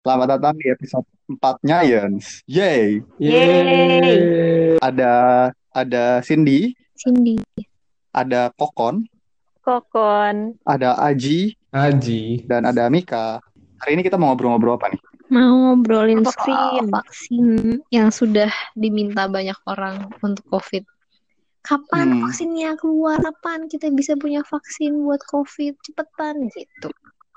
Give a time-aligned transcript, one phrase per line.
[0.00, 2.40] Selamat datang di episode 4-nya Yens.
[2.48, 3.04] Yay!
[3.20, 4.80] Yeay.
[4.80, 5.12] Ada
[5.70, 7.36] ada Cindy, Cindy.
[8.08, 9.04] ada Kokon,
[9.60, 10.56] Kokon.
[10.64, 12.48] ada Aji, Aji.
[12.48, 13.44] dan ada Mika.
[13.76, 15.00] Hari ini kita mau ngobrol-ngobrol apa nih?
[15.28, 16.88] Mau ngobrolin Vaksin.
[16.88, 17.46] vaksin
[17.92, 20.80] yang sudah diminta banyak orang untuk COVID.
[21.60, 22.20] Kapan Hmm.
[22.24, 23.20] vaksinnya keluar?
[23.20, 25.76] Kapan kita bisa punya vaksin buat COVID?
[25.84, 26.88] Cepetan gitu.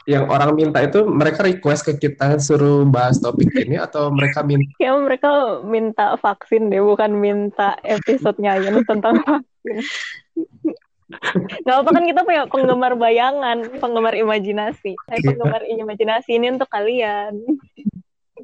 [0.03, 4.67] Yang orang minta itu mereka request ke kita suruh bahas topik ini atau mereka minta
[4.83, 9.79] Ya mereka minta vaksin deh, bukan minta episodenya Yunus tentang vaksin.
[11.63, 14.97] Gak apa kan kita punya penggemar bayangan, penggemar imajinasi.
[14.97, 15.23] Eh, Iya.
[15.31, 17.37] penggemar imajinasi ini untuk kalian.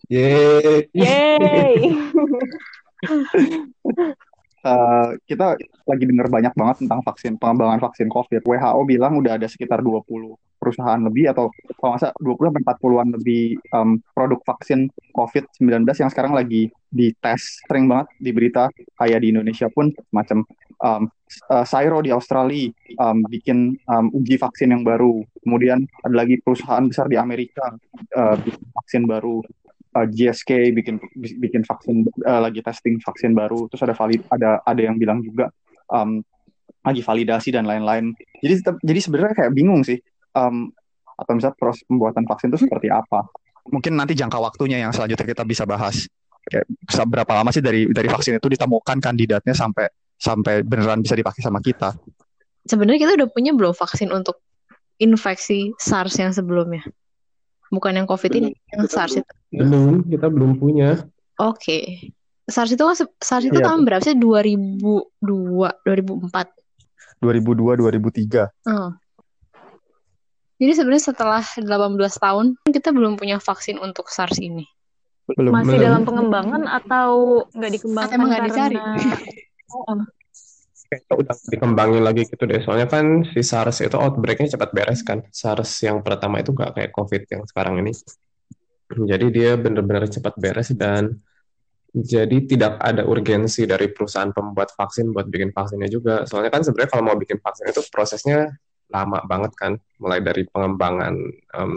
[0.08, 0.88] Yeay.
[0.94, 1.74] Yeay.
[4.60, 5.56] Eh, kita
[5.88, 8.44] lagi dengar banyak banget tentang vaksin, pengembangan vaksin COVID.
[8.44, 11.48] WHO bilang udah ada sekitar 20 perusahaan lebih atau
[11.80, 17.64] kalau nggak salah 20 sampai 40-an lebih em, produk vaksin COVID-19 yang sekarang lagi dites.
[17.64, 18.68] Sering banget di berita
[19.00, 20.44] kayak di Indonesia pun macam
[20.84, 21.04] em,
[21.56, 25.24] eh, Sairo di Australia em, bikin em, uji vaksin yang baru.
[25.40, 27.72] Kemudian ada lagi perusahaan besar di Amerika
[28.44, 29.40] bikin vaksin baru.
[29.90, 33.66] Eh, GSK bikin bikin vaksin eh, lagi testing vaksin baru.
[33.74, 35.50] Terus ada valid ada ada yang bilang juga
[35.90, 36.22] em,
[36.86, 38.14] lagi validasi dan lain-lain.
[38.38, 39.98] Jadi tetap- jadi sebenarnya kayak bingung sih
[40.38, 40.70] em,
[41.18, 43.26] atau misalnya proses pembuatan vaksin itu seperti apa?
[43.66, 46.06] Mungkin nanti jangka waktunya yang selanjutnya kita bisa bahas.
[46.46, 46.70] Kayak
[47.10, 49.90] berapa lama sih dari dari vaksin itu ditemukan kandidatnya sampai
[50.22, 51.98] sampai beneran bisa dipakai sama kita?
[52.70, 54.38] Sebenarnya kita udah punya belum vaksin untuk
[55.02, 56.86] infeksi SARS yang sebelumnya?
[57.70, 59.34] Bukan yang COVID ini, yang SARS itu.
[59.54, 61.06] Belum, kita belum punya.
[61.38, 62.10] Oke.
[62.50, 63.70] SARS itu kan SARS itu Iya.
[63.70, 64.18] tahun berapa sih?
[64.18, 66.50] 2002, 2004.
[67.22, 68.90] 2002 2003 Oh.
[70.60, 74.66] Jadi sebenarnya setelah 18 tahun kita belum punya vaksin untuk SARS ini.
[75.30, 75.86] belum Masih Belum.
[75.86, 77.10] dalam pengembangan atau
[77.54, 78.78] nggak dikembangkan Atau emang nggak karena dicari?
[79.70, 79.94] Oh,
[80.90, 82.66] Kayaknya udah dikembangin lagi gitu deh.
[82.66, 85.22] Soalnya kan si SARS itu outbreak-nya cepat beres kan.
[85.30, 87.94] SARS yang pertama itu nggak kayak COVID yang sekarang ini.
[88.90, 91.14] Jadi dia benar-benar cepat beres dan
[91.94, 96.26] jadi tidak ada urgensi dari perusahaan pembuat vaksin buat bikin vaksinnya juga.
[96.26, 98.50] Soalnya kan sebenarnya kalau mau bikin vaksin itu prosesnya
[98.90, 99.78] lama banget kan.
[100.02, 101.14] Mulai dari pengembangan
[101.54, 101.74] em,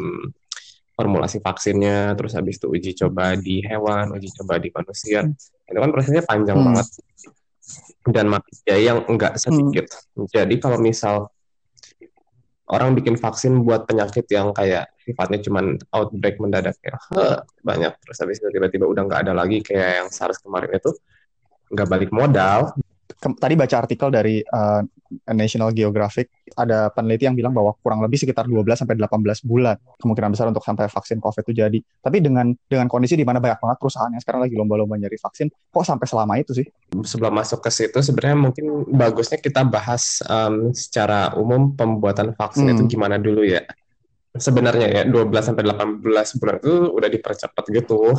[0.96, 5.20] formulasi vaksinnya, terus habis itu uji coba di hewan, uji coba di manusia.
[5.68, 6.72] Itu kan prosesnya panjang Hmm.
[6.72, 6.88] banget
[8.08, 8.32] dan
[8.66, 9.86] biaya yang enggak sedikit.
[10.32, 11.30] Jadi kalau misal
[12.72, 18.18] orang bikin vaksin buat penyakit yang kayak sifatnya cuman outbreak mendadak ya "Heh," banyak terus
[18.22, 20.90] habis itu tiba-tiba udah nggak ada lagi kayak yang SARS kemarin itu
[21.72, 22.72] nggak balik modal
[23.22, 24.82] tadi baca artikel dari uh,
[25.30, 30.34] National Geographic ada peneliti yang bilang bahwa kurang lebih sekitar 12 sampai 18 bulan kemungkinan
[30.34, 31.78] besar untuk sampai vaksin COVID itu jadi.
[31.78, 35.46] Tapi dengan dengan kondisi di mana banyak banget perusahaan yang sekarang lagi lomba-lomba nyari vaksin,
[35.48, 36.66] kok sampai selama itu sih?
[37.02, 42.74] sebelum masuk ke situ sebenarnya mungkin bagusnya kita bahas em, secara umum pembuatan vaksin Hmm.
[42.76, 43.64] itu gimana dulu ya
[44.32, 48.12] sebenarnya ya 12 sampai 18 bulan itu udah dipercepat gitu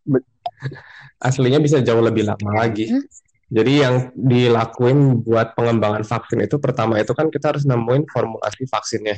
[1.20, 3.04] aslinya bisa jauh lebih lama lagi Hmm.
[3.46, 9.16] Jadi yang dilakuin buat pengembangan vaksin itu pertama itu kan kita harus nemuin formulasi vaksinnya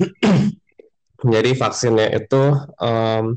[1.34, 2.42] jadi vaksinnya itu
[2.80, 3.36] em,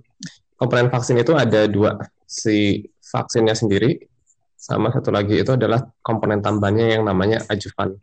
[0.56, 4.02] komponen vaksin itu ada dua si vaksinnya sendiri
[4.66, 7.94] sama satu lagi itu adalah komponen tambahnya yang namanya adjuvan.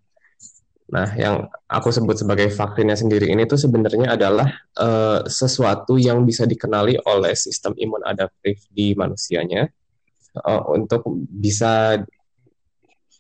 [0.92, 4.46] Nah, yang aku sebut sebagai vaksinnya sendiri ini tuh sebenarnya adalah
[4.76, 9.66] eh, sesuatu yang bisa dikenali oleh sistem imun adaptif di manusianya
[10.36, 12.00] eh, untuk bisa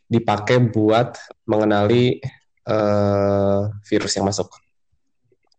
[0.08, 1.16] dipakai buat
[1.48, 2.20] mengenali
[2.68, 4.52] eh, virus yang masuk.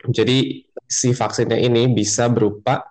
[0.04, 2.84] Jadi si vaksinnya ini bisa berupa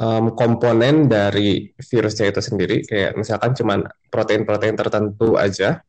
[0.00, 5.84] em, komponen dari virusnya itu sendiri, kayak misalkan cuman protein-protein tertentu aja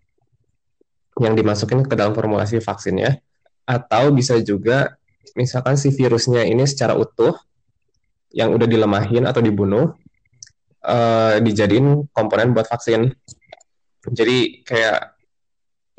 [1.17, 3.17] yang dimasukin ke dalam formulasi vaksinnya,
[3.65, 4.93] atau bisa juga
[5.33, 7.33] misalkan si virusnya ini secara utuh
[8.31, 9.97] yang udah dilemahin atau dibunuh
[10.81, 13.09] eh, dijadiin komponen buat vaksin.
[14.01, 15.13] Jadi kayak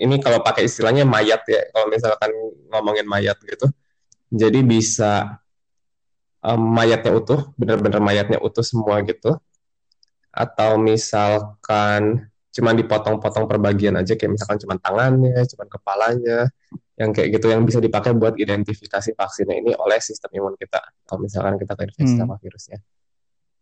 [0.02, 2.30] ini kalau pakai istilahnya mayat ya, kalau misalkan
[2.72, 3.70] ngomongin mayat gitu.
[4.32, 5.38] Jadi bisa
[6.42, 9.38] em, mayatnya utuh, benar-benar mayatnya utuh semua gitu.
[10.32, 16.48] Atau misalkan cuma dipotong-potong per bagian aja, kayak misalkan cuma tangannya, cuma kepalanya,
[17.00, 20.80] yang kayak gitu yang bisa dipakai buat identifikasi vaksinnya ini oleh sistem imun kita.
[21.08, 22.20] Kalau misalkan kita terinfeksi Hmm.
[22.28, 22.78] sama virusnya.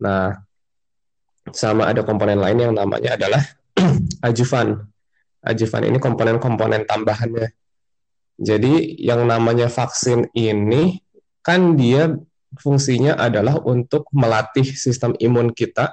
[0.02, 0.34] Nah,
[1.50, 3.42] sama ada komponen lain yang namanya adalah
[4.26, 4.84] adjuvan.
[5.40, 7.48] Adjuvan ini komponen-komponen tambahannya.
[8.40, 11.00] Jadi yang namanya vaksin ini
[11.40, 12.12] kan dia
[12.56, 15.92] fungsinya adalah untuk melatih sistem imun kita.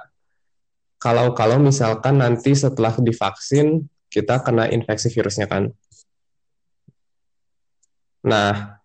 [0.98, 5.70] Kalau-kalau misalkan nanti setelah divaksin kita kena infeksi virusnya kan.
[8.26, 8.80] Nah,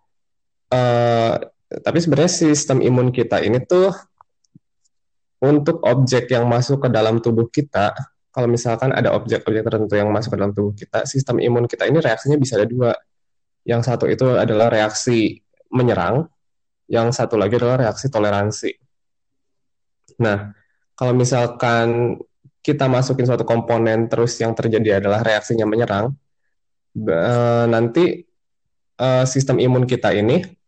[0.70, 1.34] eh,
[1.82, 3.90] tapi sebenarnya sistem imun kita ini tuh
[5.44, 7.92] untuk objek yang masuk ke dalam tubuh kita,
[8.32, 12.00] kalau misalkan ada objek-objek tertentu yang masuk ke dalam tubuh kita, sistem imun kita ini
[12.00, 12.96] reaksinya bisa ada dua.
[13.68, 16.32] Yang satu itu adalah reaksi menyerang,
[16.88, 18.72] yang satu lagi adalah reaksi toleransi.
[20.24, 20.56] Nah,
[20.96, 22.18] kalau misalkan
[22.64, 26.16] kita masukin suatu komponen terus yang terjadi adalah reaksinya menyerang,
[26.96, 28.24] eh, nanti
[28.94, 30.63] eh, sistem imun kita ini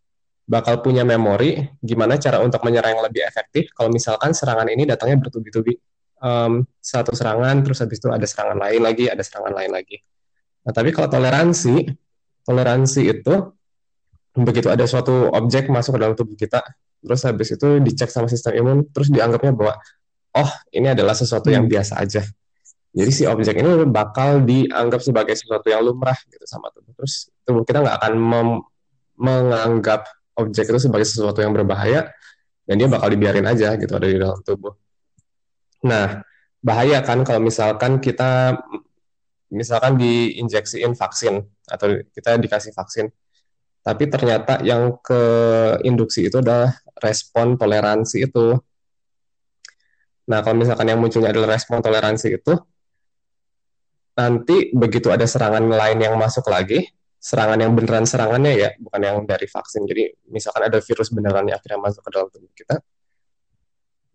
[0.46, 5.18] bakal punya memori gimana cara untuk menyerang yang lebih efektif kalau misalkan serangan ini datangnya
[5.18, 5.74] bertubi-tubi
[6.22, 9.98] um, satu serangan terus habis itu ada serangan lain lagi ada serangan lain lagi
[10.62, 11.90] nah tapi kalau toleransi
[12.46, 13.34] toleransi itu
[14.36, 16.60] begitu ada suatu objek masuk ke dalam tubuh kita,
[17.00, 19.74] terus habis itu dicek sama sistem imun, terus dianggapnya bahwa
[20.36, 21.72] oh ini adalah sesuatu yang hmm.
[21.72, 22.22] biasa aja.
[22.96, 26.96] Jadi si objek ini bakal dianggap sebagai sesuatu yang lumrah gitu sama tubuh.
[26.96, 28.12] Terus tubuh kita nggak akan
[29.16, 32.12] menganggap objek itu sebagai sesuatu yang berbahaya
[32.68, 34.76] dan dia bakal dibiarin aja gitu ada di dalam tubuh.
[35.86, 36.20] Nah,
[36.60, 38.60] bahaya kan kalau misalkan kita
[39.48, 41.40] misalkan diinjeksiin vaksin
[41.70, 43.08] atau kita dikasih vaksin
[43.86, 45.22] tapi ternyata yang ke
[45.86, 48.58] induksi itu adalah respon toleransi itu.
[50.26, 52.58] Nah, kalau misalkan yang munculnya adalah respon toleransi itu,
[54.18, 59.16] nanti begitu ada serangan lain yang masuk lagi, serangan yang beneran serangannya ya, bukan yang
[59.26, 59.82] dari vaksin.
[59.84, 62.76] Jadi, misalkan ada virus beneran yang akhirnya masuk ke dalam tubuh kita,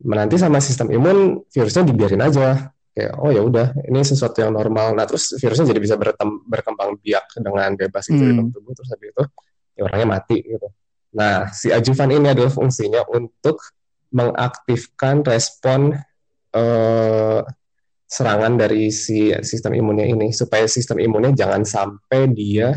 [0.02, 4.98] nanti sama sistem imun virusnya dibiarin aja kayak oh ya udah ini sesuatu yang normal
[4.98, 5.96] nah terus virusnya jadi bisa
[6.44, 8.28] berkembang biak dengan bebas gitu hmm.
[8.28, 9.24] di dalam tubuh terus habis itu
[9.78, 10.68] ya orangnya mati gitu.
[11.12, 13.60] Nah, si ajuvan ini adalah fungsinya untuk
[14.12, 15.96] mengaktifkan respon
[16.56, 17.42] eh,
[18.08, 22.76] serangan dari si sistem imunnya ini supaya sistem imunnya jangan sampai dia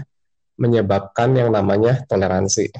[0.58, 2.70] menyebabkan yang namanya toleransi.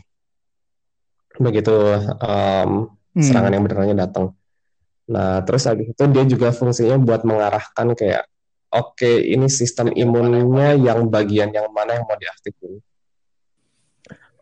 [1.38, 1.75] Begitu
[2.23, 3.56] um, serangan hmm.
[3.59, 4.26] yang benerannya datang.
[5.05, 8.25] Nah, terus habis itu dia juga fungsinya buat mengarahkan kayak
[8.73, 12.81] oke okay, ini sistem imunnya yang bagian yang mana yang mau diaktifkan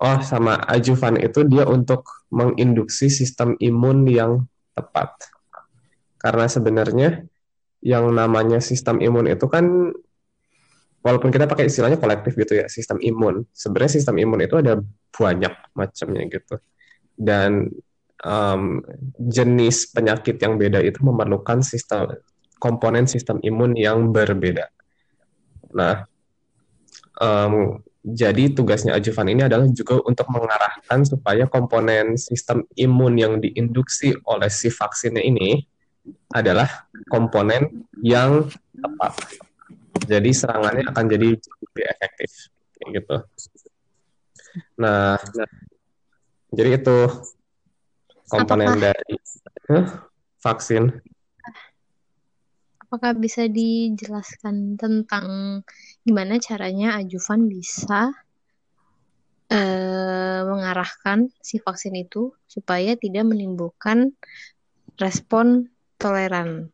[0.03, 5.15] Oh, sama ajuvan itu dia untuk menginduksi sistem imun yang tepat.
[6.19, 7.23] Karena sebenarnya
[7.87, 9.95] yang namanya sistem imun itu kan
[11.03, 13.43] walaupun kita pakai istilahnya kolektif gitu ya, sistem imun.
[13.53, 14.81] Sebenarnya sistem imun itu ada
[15.13, 16.57] banyak macamnya gitu.
[17.19, 17.69] Dan
[18.25, 18.81] um,
[19.19, 22.17] jenis penyakit yang beda itu memerlukan sistem
[22.63, 24.71] komponen sistem imun yang berbeda.
[25.75, 26.07] Nah,
[27.19, 34.15] um, jadi tugasnya ajuvan ini adalah juga untuk mengarahkan supaya komponen sistem imun yang diinduksi
[34.27, 35.63] oleh si vaksinnya ini
[36.35, 39.15] adalah komponen yang tepat.
[40.03, 42.31] Jadi serangannya akan jadi lebih efektif,
[42.79, 43.17] kayak gitu.
[44.77, 45.51] Nah, nah
[46.53, 46.99] jadi itu
[48.29, 48.85] komponen Apakah...
[48.93, 49.15] dari
[49.73, 49.87] huh,
[50.45, 50.85] vaksin.
[52.85, 55.61] Apakah bisa dijelaskan tentang
[56.05, 58.13] gimana caranya ajuvan bisa
[59.49, 64.13] uh, mengarahkan si vaksin itu supaya tidak menimbulkan
[65.01, 66.73] respon tolerannya?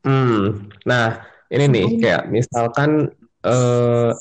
[0.00, 3.08] Hmm, nah ini nih kayak misalkan
[3.44, 4.12] uh,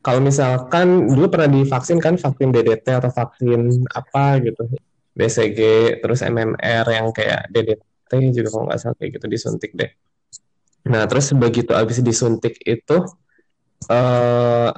[0.00, 4.64] kalau misalkan dulu pernah divaksin kan vaksin DDT atau vaksin apa gitu
[5.12, 5.60] BCG
[6.00, 9.92] terus MMR yang kayak DDT juga kalau nggak salah kayak gitu disuntik deh.
[10.88, 12.96] Nah terus begitu habis disuntik itu
[13.92, 14.72] uh,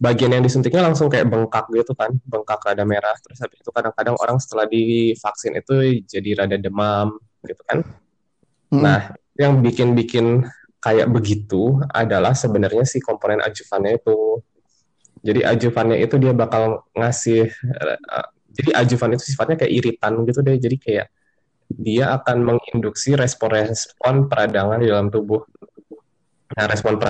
[0.00, 3.14] bagian yang disuntiknya langsung kayak bengkak gitu kan, bengkak rada merah.
[3.20, 7.84] Terus habis itu kadang-kadang orang setelah divaksin itu jadi rada demam gitu kan.
[8.72, 8.80] Hmm.
[8.80, 9.00] Nah
[9.34, 10.46] yang bikin-bikin
[10.78, 14.42] kayak begitu adalah sebenarnya si komponen ajuvannya itu.
[15.24, 20.60] Jadi ajuvannya itu dia bakal ngasih, uh, jadi ajuvan itu sifatnya kayak iritan gitu deh.
[20.60, 21.08] Jadi kayak
[21.72, 25.40] dia akan menginduksi respon-respon peradangan di dalam tubuh.
[26.54, 27.00] Nah, respon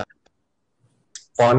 [1.35, 1.57] respon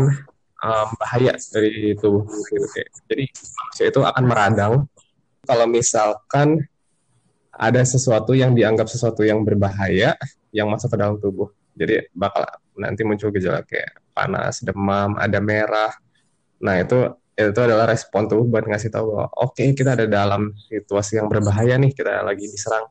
[0.63, 2.67] um, bahaya dari tubuh gitu.
[3.11, 4.73] Jadi manusia itu akan meradang
[5.43, 6.65] kalau misalkan
[7.55, 10.15] ada sesuatu yang dianggap sesuatu yang berbahaya
[10.55, 11.51] yang masuk ke dalam tubuh.
[11.75, 12.47] Jadi bakal
[12.79, 15.91] nanti muncul gejala kayak panas, demam, ada merah.
[16.63, 20.55] Nah, itu itu adalah respon tubuh buat ngasih tahu bahwa oke okay, kita ada dalam
[20.71, 22.87] situasi yang berbahaya nih kita lagi diserang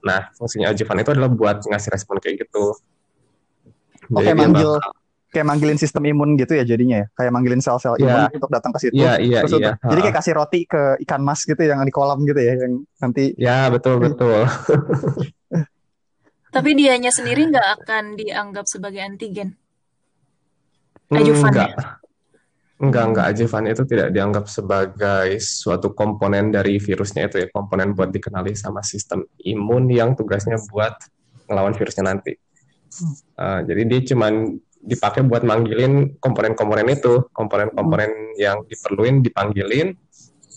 [0.00, 2.72] nah fungsinya ajuvan itu adalah buat ngasih respon kayak gitu
[4.16, 4.96] oke okay, manggil bakal,
[5.32, 7.06] kayak manggilin sistem imun gitu ya jadinya ya.
[7.16, 8.28] Kayak manggilin sel-sel Iya.
[8.28, 9.00] imun untuk datang ke situ.
[9.00, 9.72] Iya, iya, iya.
[9.80, 13.32] jadi kayak kasih roti ke ikan mas gitu yang di kolam gitu ya yang nanti
[13.40, 14.44] Ya, betul, betul.
[16.52, 19.56] Tapi dianya sendiri nggak akan dianggap sebagai antigen.
[21.08, 21.68] Hmm, Ajuvan Enggak.
[21.72, 21.76] ya?
[22.82, 23.26] Enggak, enggak.
[23.32, 27.48] Ajuvan itu tidak dianggap sebagai suatu komponen dari virusnya itu ya.
[27.48, 30.92] Komponen buat dikenali sama sistem imun yang tugasnya buat
[31.48, 32.36] ngelawan virusnya nanti.
[33.38, 37.30] Uh, jadi dia cuman dipakai buat manggilin komponen-komponen itu.
[37.32, 39.94] Komponen-komponen yang diperluin dipanggilin,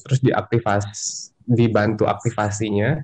[0.04, 0.84] terus diaktifas,
[1.46, 3.00] dibantu aktivasinya.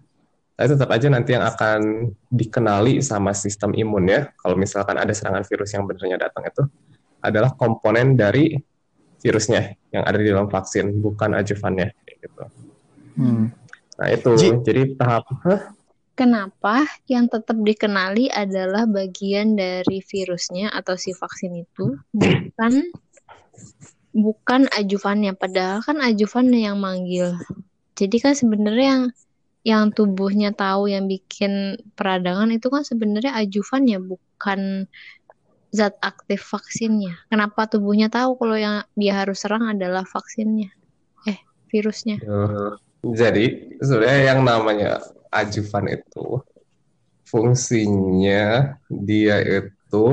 [0.62, 4.30] Tapi tetap aja nanti yang akan dikenali sama sistem imun ya.
[4.38, 6.70] Kalau misalkan ada serangan virus yang benernya datang itu
[7.18, 8.62] adalah komponen dari
[9.26, 11.90] virusnya yang ada di dalam vaksin, bukan ajuvannya.
[12.06, 12.44] Gitu.
[13.18, 13.46] hmm.
[13.98, 14.54] Nah itu, Ji.
[14.62, 15.74] jadi tahap, Hah?
[16.14, 22.94] Kenapa yang tetap dikenali adalah bagian dari virusnya atau si vaksin itu, bukan
[24.14, 25.34] bukan ajuvannya.
[25.34, 27.34] Padahal kan ajuvannya yang manggil.
[27.98, 29.04] Jadi kan sebenarnya yang
[29.62, 34.90] yang tubuhnya tahu yang bikin peradangan itu kan sebenarnya ajuvannya bukan
[35.72, 37.16] zat aktif vaksinnya.
[37.32, 40.74] Kenapa tubuhnya tahu kalau yang dia harus serang adalah vaksinnya?
[41.30, 41.40] Eh,
[41.72, 42.20] virusnya.
[42.20, 42.72] Eh,
[43.06, 44.92] jadi sebenarnya yang namanya
[45.32, 46.44] ajuvan itu
[47.24, 50.06] fungsinya dia itu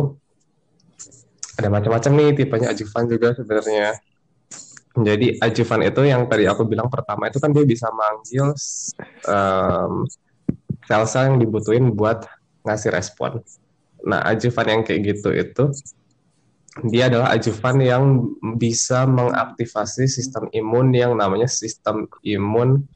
[1.59, 3.99] ada macam-macam nih tipenya ajuvan juga sebenarnya.
[4.99, 8.50] Jadi ajuvan itu yang tadi aku bilang pertama itu kan dia bisa manggil
[9.28, 9.93] em,
[10.88, 12.25] sel-sel yang dibutuhin buat
[12.64, 13.45] ngasih respon.
[14.02, 15.64] Nah, ajuvan yang kayak gitu itu
[16.87, 18.05] dia adalah ajuvan yang
[18.55, 22.87] bisa mengaktifasi sistem imun yang namanya sistem imun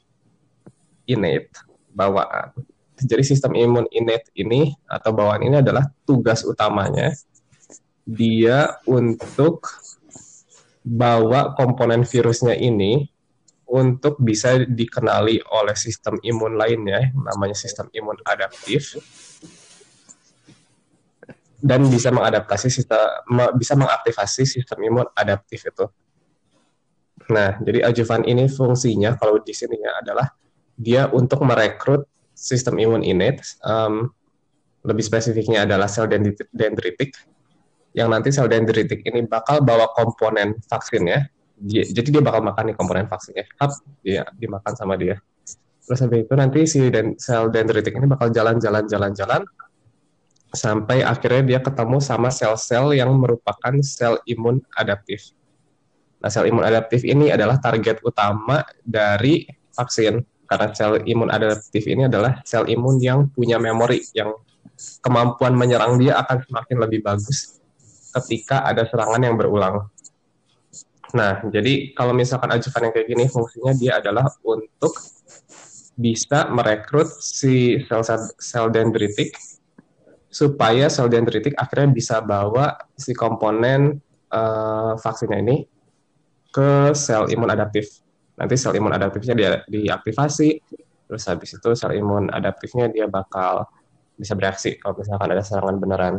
[1.05, 1.51] innate
[1.91, 2.55] bawaan.
[3.03, 7.11] Jadi sistem imun innate ini atau bawaan ini adalah tugas utamanya
[8.07, 9.67] dia untuk
[10.83, 13.07] bawa komponen virusnya ini
[13.73, 18.99] untuk bisa dikenali oleh sistem imun lainnya namanya sistem imun adaptif
[21.63, 23.01] dan bisa mengadaptasi sistem
[23.55, 25.87] bisa mengaktifasi sistem imun adaptif itu.
[27.31, 30.27] Nah, jadi ajuvan ini fungsinya kalau di sini ya adalah
[30.75, 32.03] dia untuk merekrut
[32.35, 34.11] sistem imun innate, em,
[34.83, 37.15] lebih spesifiknya adalah sel dendrit- dendritik,
[37.93, 41.29] yang nanti sel dendritik ini bakal bawa komponen vaksinnya.
[41.63, 43.71] Dia- jadi dia bakal makan nih komponen vaksinnya, Hap,
[44.03, 45.21] dia dimakan sama dia.
[45.83, 49.43] Terus habis itu nanti si den- sel dendritik ini bakal jalan-jalan jalan-jalan
[50.53, 55.33] sampai akhirnya dia ketemu sama sel-sel yang merupakan sel imun adaptif.
[56.23, 62.07] Nah, sel imun adaptif ini adalah target utama dari vaksin karena sel imun adaptif ini
[62.07, 64.37] adalah sel imun yang punya memori yang
[65.01, 67.62] kemampuan menyerang dia akan semakin lebih bagus
[68.21, 69.89] ketika ada serangan yang berulang.
[71.13, 74.97] Nah, jadi kalau misalkan ajuvan yang kayak gini fungsinya dia adalah untuk
[75.93, 79.37] bisa merekrut si sel-sel sel dendritik
[80.33, 84.01] supaya sel dendritik akhirnya bisa bawa si komponen
[84.33, 85.57] eh, vaksinnya ini
[86.49, 88.01] ke sel imun adaptif.
[88.41, 90.49] Nanti sel imun adaptifnya dia diaktifasi,
[91.09, 93.69] terus habis itu sel imun adaptifnya dia bakal
[94.17, 96.15] bisa bereaksi kalau misalkan ada serangan beneran.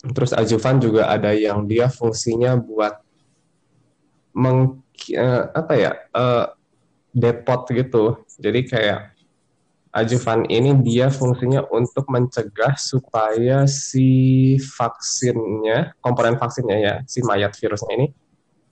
[0.00, 2.96] Terus ajuvan juga ada yang dia fungsinya buat
[4.32, 4.80] meng
[5.12, 6.46] eh, apa ya eh,
[7.12, 8.24] depot gitu.
[8.40, 9.12] Jadi kayak
[9.90, 17.92] ajuvan ini dia fungsinya untuk mencegah supaya si vaksinnya, komponen vaksinnya ya, si mayat virusnya
[17.98, 18.06] ini,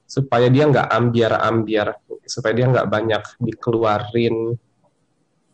[0.07, 4.55] supaya dia nggak ambiar-ambiar, supaya dia nggak banyak dikeluarin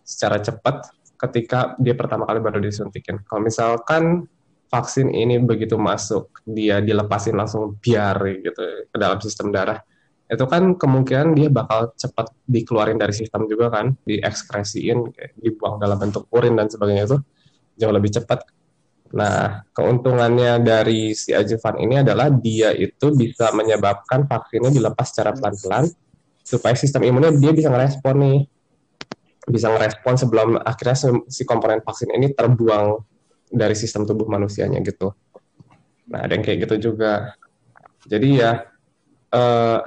[0.05, 3.25] secara cepat ketika dia pertama kali baru disuntikin.
[3.25, 4.29] Kalau misalkan
[4.75, 9.79] vaksin ini begitu masuk, dia dilepasin langsung biar gitu ke dalam sistem darah,
[10.25, 15.95] itu kan kemungkinan dia bakal cepat dikeluarin dari sistem juga kan, diekskresiin, kayak dibuang dalam
[15.95, 17.19] bentuk urin dan sebagainya itu
[17.79, 18.43] jauh lebih cepat.
[19.15, 25.87] Nah, keuntungannya dari si ajuvan ini adalah dia itu bisa menyebabkan vaksinnya dilepas secara pelan-pelan
[26.43, 28.41] supaya sistem imunnya dia bisa ngerespon nih.
[29.45, 33.14] Bisa ngerespon sebelum akhirnya si komponen vaksin ini terbuang
[33.55, 35.15] dari sistem tubuh manusianya gitu.
[36.11, 37.39] Nah, ada yang kayak gitu juga.
[38.05, 38.69] Jadi ya
[39.33, 39.81] eh,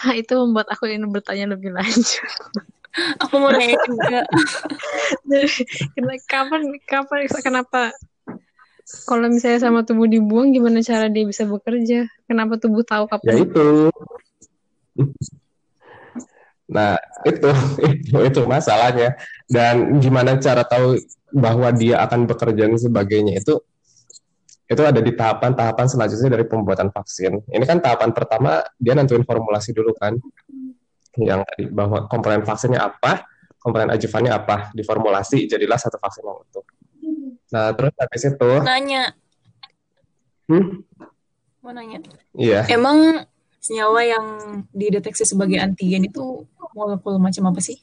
[0.00, 2.32] Hah, itu membuat aku ingin bertanya lebih lanjut.
[3.22, 4.20] Aku mau nanya juga.
[6.26, 7.94] Kapan kapan kenapa
[9.06, 12.10] kalau misalnya sama tubuh dibuang gimana cara dia bisa bekerja?
[12.26, 13.46] Kenapa tubuh tahu ya kapan?
[13.46, 13.68] itu.
[16.70, 16.94] Nah,
[17.26, 17.50] itu
[17.90, 19.18] itu itu masalahnya.
[19.50, 20.96] Dan gimana cara tahu
[21.34, 23.58] bahwa dia akan bekerja dan sebagainya itu
[24.70, 27.42] itu ada di tahapan-tahapan selanjutnya dari pembuatan vaksin.
[27.50, 30.14] Ini kan tahapan pertama dia nentuin formulasi dulu kan,
[31.18, 33.26] yang tadi bahwa komponen vaksinnya apa,
[33.58, 36.62] komponen ajuvannya apa, diformulasi jadilah satu vaksin yang utuh.
[37.50, 39.10] Nah terus habis itu, Nanya,
[40.46, 40.86] hmm,
[41.66, 41.98] mau nanya.
[42.38, 43.26] iya, Emang
[43.58, 44.26] senyawa yang
[44.70, 46.46] dideteksi sebagai antigen itu
[46.76, 47.76] molekul macam apa sih?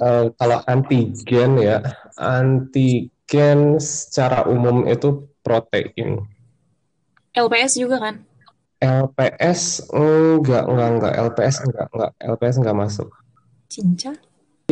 [0.00, 1.84] Eh, kalau antigen ya,
[2.16, 6.24] antigen secara umum itu protein.
[7.36, 8.14] LPS juga kan?
[8.80, 13.08] LPS enggak, enggak, enggak, LPS enggak, enggak, LPS enggak masuk.
[13.68, 14.12] Cinca?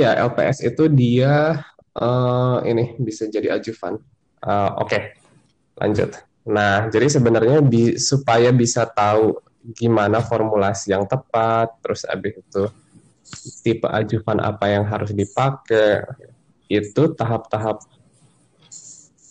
[0.00, 1.60] Ya, LPS itu dia
[1.92, 4.00] eh, ini bisa jadi ajuvan.
[4.40, 4.98] Eh, Oke,
[5.76, 6.10] lanjut.
[6.48, 9.36] Nah, jadi sebenarnya bi- supaya bisa tahu
[9.76, 12.64] gimana formulasi yang tepat, terus habis itu
[13.64, 16.04] tipe ajuvan apa yang harus dipakai,
[16.68, 17.80] itu tahap-tahap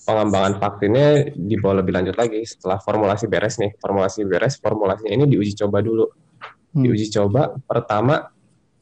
[0.08, 3.76] pengembangan vaksinnya dibawa lebih lanjut lagi setelah formulasi beres nih.
[3.76, 6.08] Formulasi beres, formulasinya ini diuji coba dulu.
[6.08, 6.82] Hmm.
[6.88, 8.32] Diuji coba pertama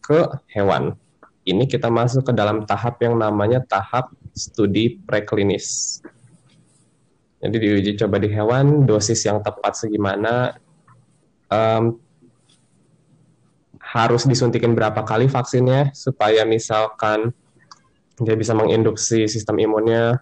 [0.06, 0.94] ke hewan.
[1.46, 6.00] Ini kita masuk ke dalam tahap yang namanya tahap studi preklinis.
[7.42, 10.58] Jadi diuji coba di hewan, dosis yang tepat segimana,
[11.50, 11.94] em,
[13.96, 17.32] harus disuntikin berapa kali vaksinnya supaya misalkan
[18.20, 20.20] dia bisa menginduksi sistem imunnya,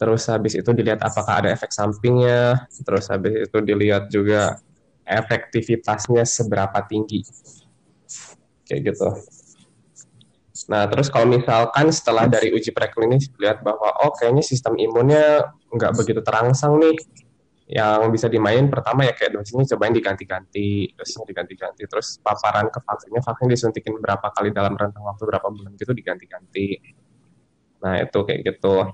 [0.00, 4.56] terus habis itu dilihat apakah ada efek sampingnya, terus habis itu dilihat juga
[5.04, 7.20] efektivitasnya seberapa tinggi.
[8.64, 9.08] Kayak gitu.
[10.72, 15.92] Nah, terus kalau misalkan setelah dari uji preklinis lihat bahwa oh kayaknya sistem imunnya nggak
[15.92, 16.96] begitu terangsang nih,
[17.64, 23.24] yang bisa dimain pertama ya kayak dosisnya cobain diganti-ganti, dosisnya diganti-ganti, terus paparan ke vaksinnya,
[23.24, 26.76] vaksin disuntikin berapa kali dalam rentang waktu berapa bulan gitu diganti-ganti.
[27.80, 28.92] Nah, itu kayak gitu.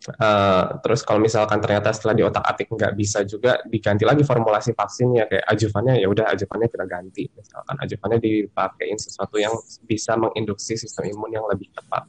[0.00, 4.72] Eh, terus kalau misalkan ternyata setelah di otak atik nggak bisa juga diganti lagi formulasi
[4.72, 9.52] vaksinnya kayak ajuvannya ya udah ajuvannya kita ganti misalkan ajuvannya dipakein sesuatu yang
[9.84, 12.08] bisa menginduksi sistem imun yang lebih tepat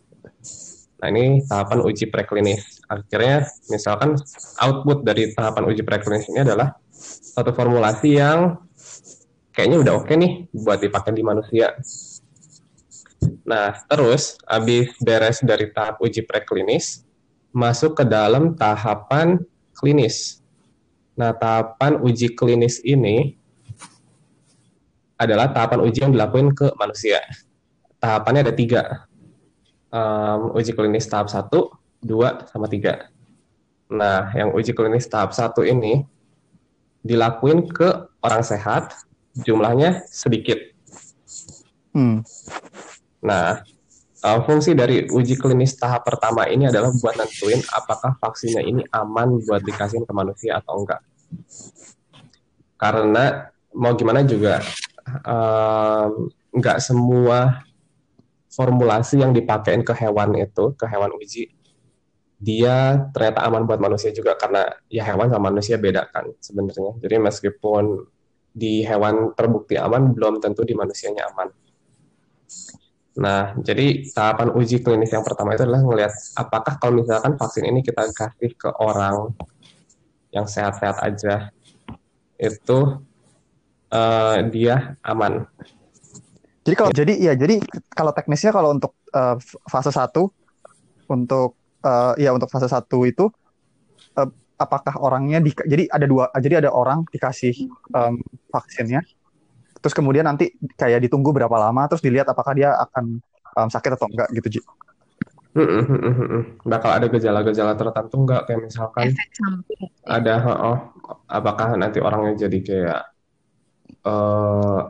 [1.04, 4.20] nah ini tahapan uji preklinis akhirnya misalkan
[4.60, 6.76] output dari tahapan uji preklinis ini adalah
[7.32, 8.60] satu formulasi yang
[9.56, 11.72] kayaknya udah oke nih buat dipakai di manusia
[13.48, 17.08] nah terus habis beres dari tahap uji preklinis
[17.52, 19.40] masuk ke dalam tahapan
[19.76, 20.40] klinis.
[21.16, 23.36] Nah, tahapan uji klinis ini
[25.20, 27.22] adalah tahapan uji yang dilakukan ke manusia.
[28.02, 29.06] Tahapannya ada tiga.
[29.92, 31.52] Um, uji klinis tahap 1,
[32.02, 33.08] 2, sama 3.
[33.92, 36.06] Nah, yang uji klinis tahap 1 ini
[37.02, 38.94] dilakuin ke orang sehat,
[39.42, 40.58] jumlahnya sedikit.
[41.92, 42.24] Hmm.
[43.22, 43.62] Nah,
[44.24, 49.42] uh, fungsi dari uji klinis tahap pertama ini adalah buat nentuin apakah vaksinnya ini aman
[49.44, 51.02] buat dikasih ke manusia atau enggak.
[52.78, 54.64] Karena mau gimana juga
[55.26, 57.66] um, enggak semua
[58.52, 61.48] formulasi yang dipakein ke hewan itu, ke hewan uji,
[62.42, 66.98] dia ternyata aman buat manusia juga karena ya hewan sama manusia beda kan sebenarnya.
[66.98, 68.02] Jadi meskipun
[68.52, 71.54] di hewan terbukti aman, belum tentu di manusianya aman.
[73.22, 77.86] Nah, jadi tahapan uji klinis yang pertama itu adalah ngelihat apakah kalau misalkan vaksin ini
[77.86, 79.30] kita kasih ke orang
[80.34, 81.54] yang sehat-sehat aja,
[82.42, 82.80] itu
[83.94, 85.46] eh, dia aman.
[86.66, 87.62] Jadi kalau jadi ya jadi
[87.94, 89.38] kalau teknisnya kalau untuk eh,
[89.70, 90.10] fase 1
[91.12, 93.26] untuk eh, ya untuk fase 1 itu
[94.18, 94.30] eh,
[94.62, 97.66] apakah orangnya di, jadi ada dua jadi ada orang dikasih
[97.98, 98.14] em,
[98.54, 99.02] vaksinnya
[99.82, 103.18] terus kemudian nanti kayak ditunggu berapa lama terus dilihat apakah dia akan
[103.58, 104.62] em, sakit atau enggak gitu Ji.
[106.64, 110.80] Bakal ada gejala-gejala tertentu nggak kayak misalkan efek samping ada oh,
[111.28, 113.02] apakah nanti orangnya jadi kayak
[114.08, 114.82] eh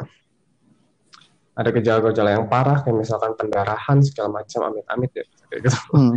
[1.51, 5.79] ada gejala-gejala yang parah kayak misalkan pendarahan segala macam amit-amit ya kayak gitu.
[5.91, 6.15] Hmm.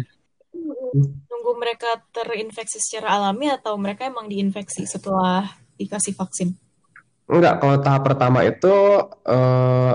[0.95, 6.55] Nunggu mereka terinfeksi secara alami atau mereka emang diinfeksi setelah dikasih vaksin?
[7.27, 8.75] Enggak, kalau tahap pertama itu
[9.27, 9.95] eh,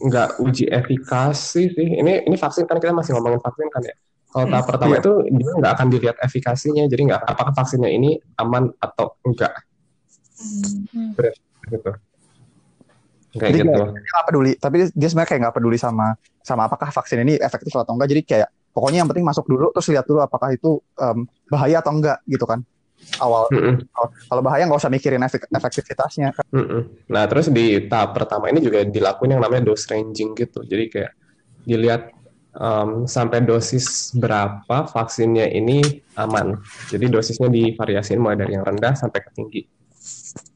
[0.00, 1.88] enggak uji efikasi sih.
[2.00, 3.94] Ini ini vaksin kan kita masih ngomongin vaksin kan ya.
[4.30, 5.02] Kalau tahap pertama Iya.
[5.02, 9.52] itu dia nggak akan dilihat efikasinya, jadi nggak apakah vaksinnya ini aman atau enggak
[10.40, 11.12] Hmm.
[11.68, 11.92] gitu.
[13.36, 13.68] Kayak Jadi gitu.
[13.68, 17.74] dia nggak peduli, tapi dia sebenarnya kayak nggak peduli sama sama apakah vaksin ini efektif
[17.74, 18.08] atau enggak.
[18.08, 21.92] Jadi kayak pokoknya yang penting masuk dulu terus lihat dulu apakah itu em, bahaya atau
[21.94, 22.62] enggak gitu kan.
[23.16, 26.36] Awal Mm-mm, kalau- kalau bahaya nggak usah mikirin efek- efektivitasnya.
[26.52, 27.08] mm-mm.
[27.08, 30.60] Nah, terus di tahap pertama ini juga dilakuin yang namanya dose ranging gitu.
[30.68, 31.12] Jadi kayak
[31.64, 32.12] dilihat
[32.54, 36.60] um, sampai dosis berapa vaksinnya ini aman.
[36.92, 39.62] Jadi dosisnya divariasiin mulai dari yang rendah sampai ke tinggi.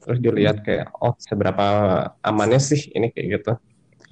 [0.05, 1.65] Terus dilihat kayak oh seberapa
[2.21, 3.53] amannya sih ini kayak gitu.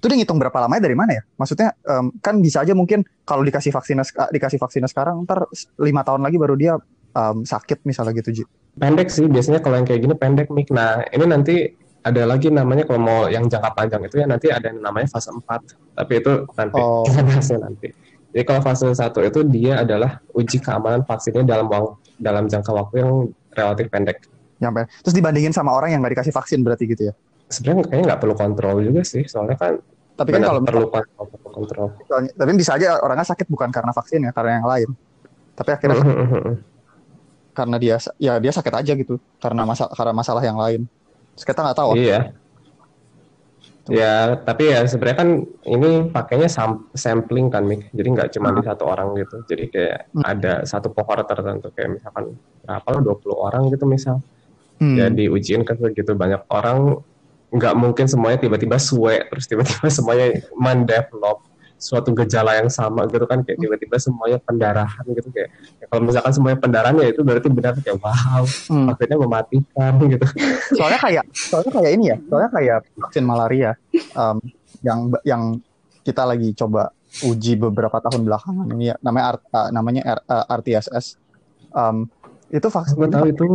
[0.03, 1.23] Itu dia ngitung berapa lamanya dari mana ya?
[1.39, 5.47] Maksudnya em, kan bisa aja mungkin kalau dikasih vaksinnya sek- dikasih vaksinnya sekarang ntar
[5.79, 6.75] lima tahun lagi baru dia
[7.15, 8.43] em, sakit misalnya gitu Ji.
[8.75, 10.75] Pendek sih biasanya kalau yang kayak gini pendek mik.
[10.75, 11.55] Nah ini nanti
[12.03, 15.31] ada lagi namanya kalau mau yang jangka panjang itu ya nanti ada yang namanya fase
[15.31, 15.95] 4.
[15.95, 17.03] Tapi itu nanti Oh.
[17.07, 17.87] kita bahasnya nanti.
[18.35, 21.71] Jadi kalau fase 1 itu dia adalah uji keamanan vaksinnya dalam
[22.19, 24.19] dalam jangka waktu yang relatif pendek.
[24.59, 24.83] Nyampe.
[24.99, 27.13] Terus dibandingin sama orang yang nggak dikasih vaksin berarti gitu ya.
[27.47, 29.77] Sebenarnya kayaknya nggak perlu kontrol juga sih, soalnya kan
[30.13, 30.87] Tapi kan kalau perlu
[31.53, 34.89] kontrol, misalnya, tapi bisa aja orangnya sakit bukan karena vaksin ya, karena yang lain.
[35.57, 35.97] Tapi akhirnya
[37.53, 40.85] karena dia ya dia sakit aja gitu karena masalah karena masalah yang lain.
[41.37, 41.97] Terus kita nggak tahu.
[41.97, 42.33] Iya.
[43.83, 45.29] Ya, tapi ya sebenarnya kan
[45.67, 47.91] ini pakainya sam- sampling kan, Mik.
[47.91, 49.43] Jadi nggak cuma di satu orang gitu.
[49.43, 50.23] Jadi kayak Hmm.
[50.23, 52.31] ada satu cohort tertentu kayak misalkan
[52.63, 54.23] berapa lo 20 orang gitu misal.
[54.79, 54.95] Hmm.
[54.95, 57.03] Ya diujiin ke segitu banyak orang
[57.53, 61.45] nggak mungkin semuanya tiba-tiba suwe terus tiba-tiba semuanya mendevelop
[61.77, 66.31] suatu gejala yang sama gitu kan kayak tiba-tiba semuanya pendarahan gitu kayak ya kalau misalkan
[66.31, 68.87] semuanya pendarahan ya itu berarti benar kayak wow Hmm.
[68.89, 70.25] vaksinnya mematikan gitu.
[70.73, 73.71] Soalnya kayak soalnya kayak ini ya soalnya kayak vaksin malaria
[74.15, 74.37] em,
[74.81, 75.41] yang yang
[76.01, 76.89] kita lagi coba
[77.21, 81.05] uji beberapa tahun belakangan ini ya namanya art- eh, namanya R- eh, RTSS
[81.73, 82.07] Em,
[82.47, 83.45] itu vaksin tahu itu.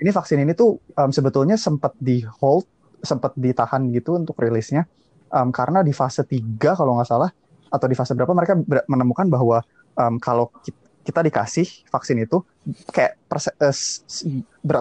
[0.00, 2.64] ini vaksin ini tuh em, sebetulnya sempat di hold
[3.04, 4.88] sempat ditahan gitu untuk rilisnya
[5.30, 7.30] em, karena di fase 3 kalau nggak salah
[7.70, 9.62] atau di fase berapa mereka ber- menemukan bahwa
[9.96, 12.40] em, kalau ki- kita dikasih vaksin itu
[12.88, 13.76] kayak perse, eh,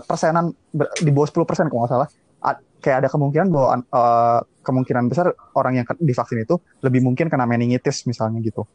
[0.07, 2.09] persenan ber- di bawah 10% persen kalau nggak salah
[2.83, 8.03] kayak ada kemungkinan bahwa eh, kemungkinan besar orang yang divaksin itu lebih mungkin kena meningitis
[8.03, 8.67] misalnya gitu.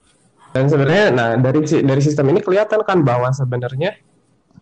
[0.48, 4.00] Dan sebenarnya, nah dari dari sistem ini kelihatan kan bahwa sebenarnya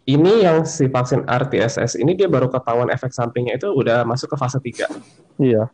[0.06, 4.36] ini yang si vaksin RTSS ini dia baru ketahuan efek sampingnya itu udah masuk ke
[4.38, 4.86] fase 3.
[5.42, 5.66] Iya.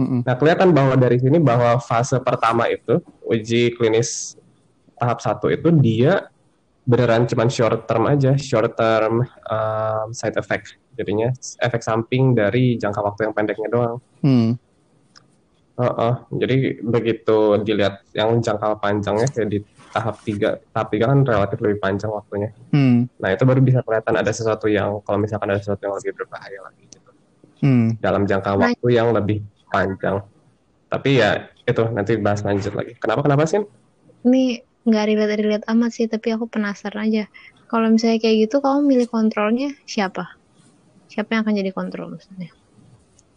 [0.00, 0.24] Mm-mm.
[0.24, 4.40] Nah, kelihatan bahwa dari sini bahwa fase pertama itu uji klinis
[4.96, 6.32] tahap satu itu dia
[6.88, 10.80] beneran cuman short term aja, short term um, side effect.
[10.96, 11.28] Jadinya
[11.60, 13.96] efek samping dari jangka waktu yang pendeknya doang.
[14.24, 14.56] Hmm.
[15.80, 19.58] Heeh, jadi begitu dilihat yang jangka panjangnya kayak di
[19.90, 22.50] tahap 3, tahap 3 kan relatif lebih panjang waktunya.
[22.70, 23.10] Hmm.
[23.18, 26.58] Nah, itu baru bisa kelihatan ada sesuatu yang kalau misalkan ada sesuatu yang lebih berbahaya
[26.62, 27.10] lagi gitu.
[27.60, 27.98] Hmm.
[27.98, 28.58] Dalam jangka Nah.
[28.70, 30.22] waktu yang lebih panjang.
[30.90, 32.98] Tapi ya itu nanti bahas lanjut lagi.
[32.98, 33.62] Kenapa kenapa sih?
[34.26, 37.24] Ini nggak relate-relate amat sih, tapi aku penasaran aja.
[37.70, 40.34] Kalau misalnya kayak gitu, kamu milih kontrolnya siapa?
[41.06, 42.50] Siapa yang akan jadi kontrol maksudnya?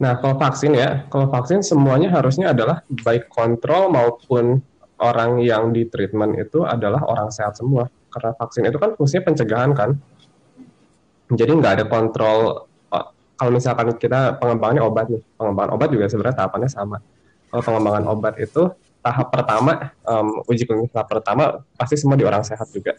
[0.02, 4.66] Nah, kalau vaksin ya, kalau vaksin semuanya harusnya adalah baik kontrol maupun
[5.04, 7.92] orang yang di treatment itu adalah orang sehat semua.
[8.08, 9.90] Karena vaksin itu kan fungsinya pencegahan kan.
[11.34, 12.70] Jadi nggak ada kontrol.
[12.94, 16.98] oh, Kalau misalkan kita pengembangannya obat nih, pengembangan obat juga sebenarnya tahapannya sama.
[17.52, 18.72] Kalau pengembangan obat itu
[19.04, 22.96] tahap pertama, em, uji klinis tahap pertama pasti semua di orang sehat juga.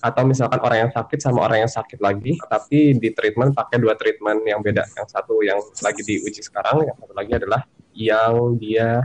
[0.00, 3.98] Atau misalkan orang yang sakit sama orang yang sakit lagi, tapi di treatment pakai dua
[3.98, 4.86] treatment yang beda.
[4.96, 7.60] Yang satu yang lagi diuji sekarang, yang satu lagi adalah
[7.92, 9.04] yang dia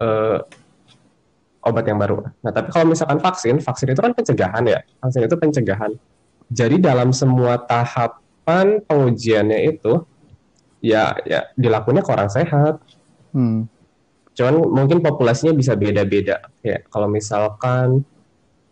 [0.00, 0.38] eh,
[1.62, 2.26] obat yang baru.
[2.42, 4.80] Nah, tapi kalau misalkan vaksin, vaksin itu kan pencegahan ya.
[4.98, 5.92] Vaksin itu pencegahan.
[6.52, 10.04] Jadi dalam semua tahapan pengujiannya itu
[10.82, 12.82] ya ya dilakukannya ke orang sehat.
[13.32, 13.70] Hmm.
[14.34, 16.50] Cuman mungkin populasinya bisa beda-beda.
[16.60, 18.02] Ya, kalau misalkan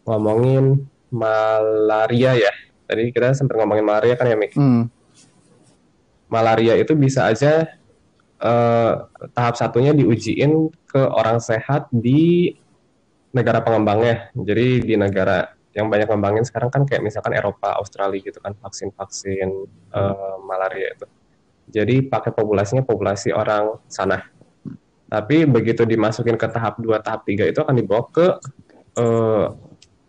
[0.04, 2.52] ngomongin malaria ya.
[2.90, 4.52] Tadi kita sempat ngomongin malaria kan ya, Mik?
[4.58, 4.90] Hmm.
[6.26, 7.70] Malaria itu bisa aja
[8.40, 8.92] eh,
[9.34, 12.54] tahap satunya diujiin ke orang sehat di
[13.30, 14.34] negara pengembangnya.
[14.34, 19.48] Jadi di negara yang banyak ngembangin sekarang kan kayak misalkan Eropa, Australia gitu kan vaksin-vaksin
[19.94, 21.06] eh, malaria itu.
[21.70, 24.26] Jadi pakai populasinya populasi orang sana.
[25.10, 28.26] Tapi begitu dimasukin ke tahap 2, tahap 3 itu akan dibawa ke
[28.98, 29.46] eh,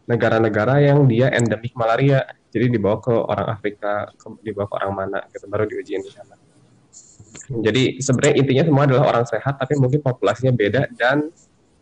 [0.10, 2.25] negara-negara yang dia endemik malaria.
[2.51, 6.36] Jadi dibawa ke orang Afrika, ke- dibawa ke orang mana gitu baru diujiin di sana.
[7.51, 11.31] Jadi sebenarnya intinya semua adalah orang sehat tapi mungkin populasinya beda dan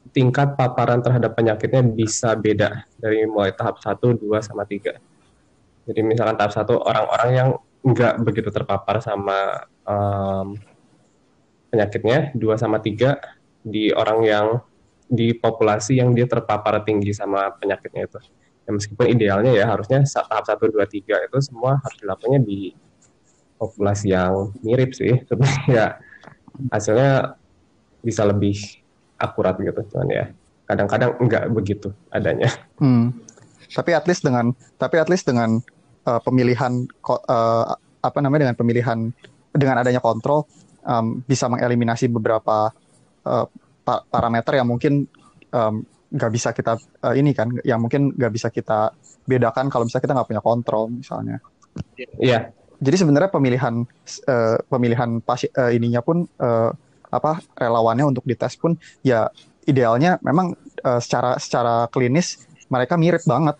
[0.09, 4.97] tingkat paparan terhadap penyakitnya bisa beda dari mulai tahap 1, 2 sama 3.
[5.89, 10.57] Jadi misalkan tahap 1 orang-orang yang nggak begitu terpapar sama em,
[11.69, 13.17] penyakitnya, 2 sama 3
[13.63, 14.47] di orang yang
[15.09, 18.19] di populasi yang dia terpapar tinggi sama penyakitnya itu.
[18.65, 22.59] Ya, meskipun idealnya ya harusnya tahap 1, 2, 3 itu semua harus dilakukannya di
[23.57, 25.17] populasi yang mirip sih.
[25.29, 25.97] Tapi ya
[26.69, 27.35] hasilnya
[28.05, 28.78] bisa lebih
[29.19, 30.25] akurat gitu cuman ya
[30.69, 32.49] kadang-kadang enggak begitu adanya.
[32.77, 33.11] Hmm.
[33.69, 35.61] Tapi at least dengan tapi at least dengan
[36.05, 38.99] uh, pemilihan uh, apa namanya dengan pemilihan
[39.49, 40.45] dengan adanya kontrol
[40.85, 42.69] um, bisa mengeliminasi beberapa
[43.25, 43.45] uh,
[43.81, 45.09] pa- parameter yang mungkin
[45.49, 48.93] um, nggak bisa kita uh, ini kan yang mungkin nggak bisa kita
[49.29, 51.37] bedakan kalau misalnya kita nggak punya kontrol misalnya.
[52.17, 52.49] Iya,
[52.81, 53.85] Jadi sebenarnya pemilihan
[54.25, 56.73] uh, pemilihan pasi, uh, ininya pun uh,
[57.09, 59.29] apa relawannya untuk dites pun ya
[59.65, 60.53] idealnya memang
[60.85, 63.57] uh, secara secara klinis mereka mirip banget.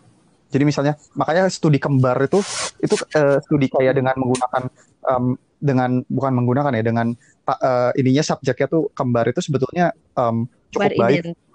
[0.49, 2.41] Jadi misalnya makanya studi kembar itu
[2.81, 4.63] itu uh, studi kayak dengan menggunakan
[5.05, 7.07] um, dengan bukan menggunakan ya dengan
[7.45, 11.21] uh, ininya subjeknya tuh kembar itu sebetulnya um, cukup Bar baik.
[11.21, 11.48] identik.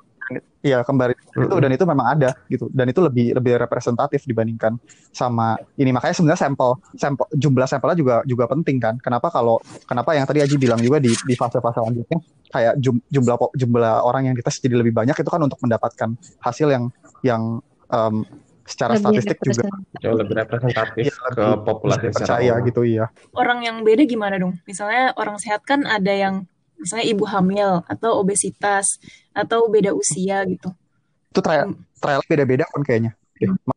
[0.65, 2.73] Iya kembar itu dan itu memang ada gitu.
[2.73, 4.81] Dan itu lebih lebih representatif dibandingkan
[5.13, 5.93] sama ini.
[5.93, 8.95] Makanya sebenarnya sampel sampel jumlah sampelnya juga juga penting kan.
[8.97, 13.37] Kenapa kalau kenapa yang tadi Aji bilang juga di di fase-fase selanjutnya kayak jum- jumlah
[13.53, 16.85] jumlah orang yang dites jadi lebih banyak itu kan untuk mendapatkan hasil yang
[17.21, 17.61] yang
[17.93, 18.25] em,
[18.65, 19.69] secara Lebih statistik juga
[20.01, 23.05] jauh lebih representatif Iya, ke lebih populasi percaya gitu iya.
[23.37, 24.57] Orang yang beda gimana dong?
[24.65, 26.49] Misalnya orang sehat kan ada yang
[26.85, 29.01] misalnya ibu hamil atau obesitas
[29.33, 30.69] atau beda usia gitu.
[31.33, 33.17] itu trial trial beda-beda pun kayaknya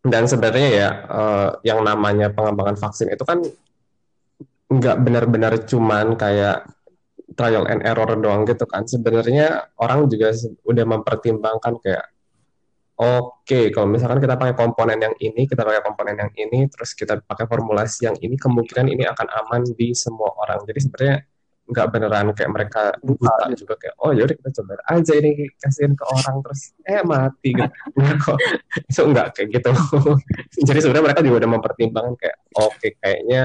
[0.06, 3.42] Dan sebenarnya ya eh, yang namanya pengembangan vaksin itu kan
[4.68, 6.68] nggak benar-benar cuman kayak
[7.36, 8.86] trial and error doang gitu kan.
[8.86, 10.32] Sebenarnya orang juga
[10.64, 12.06] udah mempertimbangkan kayak
[12.98, 17.20] oke kalau misalkan kita pakai komponen yang ini, kita pakai komponen yang ini, terus kita
[17.22, 20.64] pakai formulasi yang ini, kemungkinan ini akan aman di semua orang.
[20.66, 21.18] Jadi sebenarnya
[21.68, 26.04] nggak beneran kayak mereka buta juga kayak oh yaudah kita coba aja ini kasihin ke
[26.08, 27.72] orang terus eh mati gitu.
[28.00, 28.38] Nggak kok.
[28.88, 29.72] Itu nggak kayak gitu.
[30.68, 33.44] Jadi sebenarnya mereka juga udah mempertimbangkan kayak oke kayaknya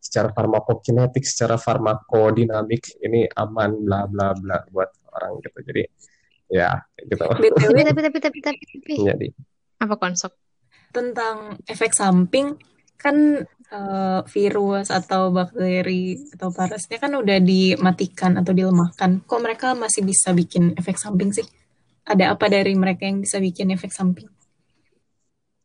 [0.00, 5.58] secara farmakokinetik secara farmakodinamik ini aman bla bla bla buat orang gitu.
[5.60, 5.82] Jadi
[6.48, 7.20] ya gitu.
[7.28, 8.94] Tapi BTW tapi tapi tapi tapi, tapi.
[9.04, 9.28] jadi
[9.80, 10.32] apa konsep?
[10.90, 12.58] tentang efek samping
[12.98, 19.24] kan eh, virus atau bakteri atau parasitnya kan udah dimatikan atau dilemahkan.
[19.24, 21.46] Kok mereka masih bisa bikin efek samping sih?
[22.06, 24.28] Ada apa dari mereka yang bisa bikin efek samping?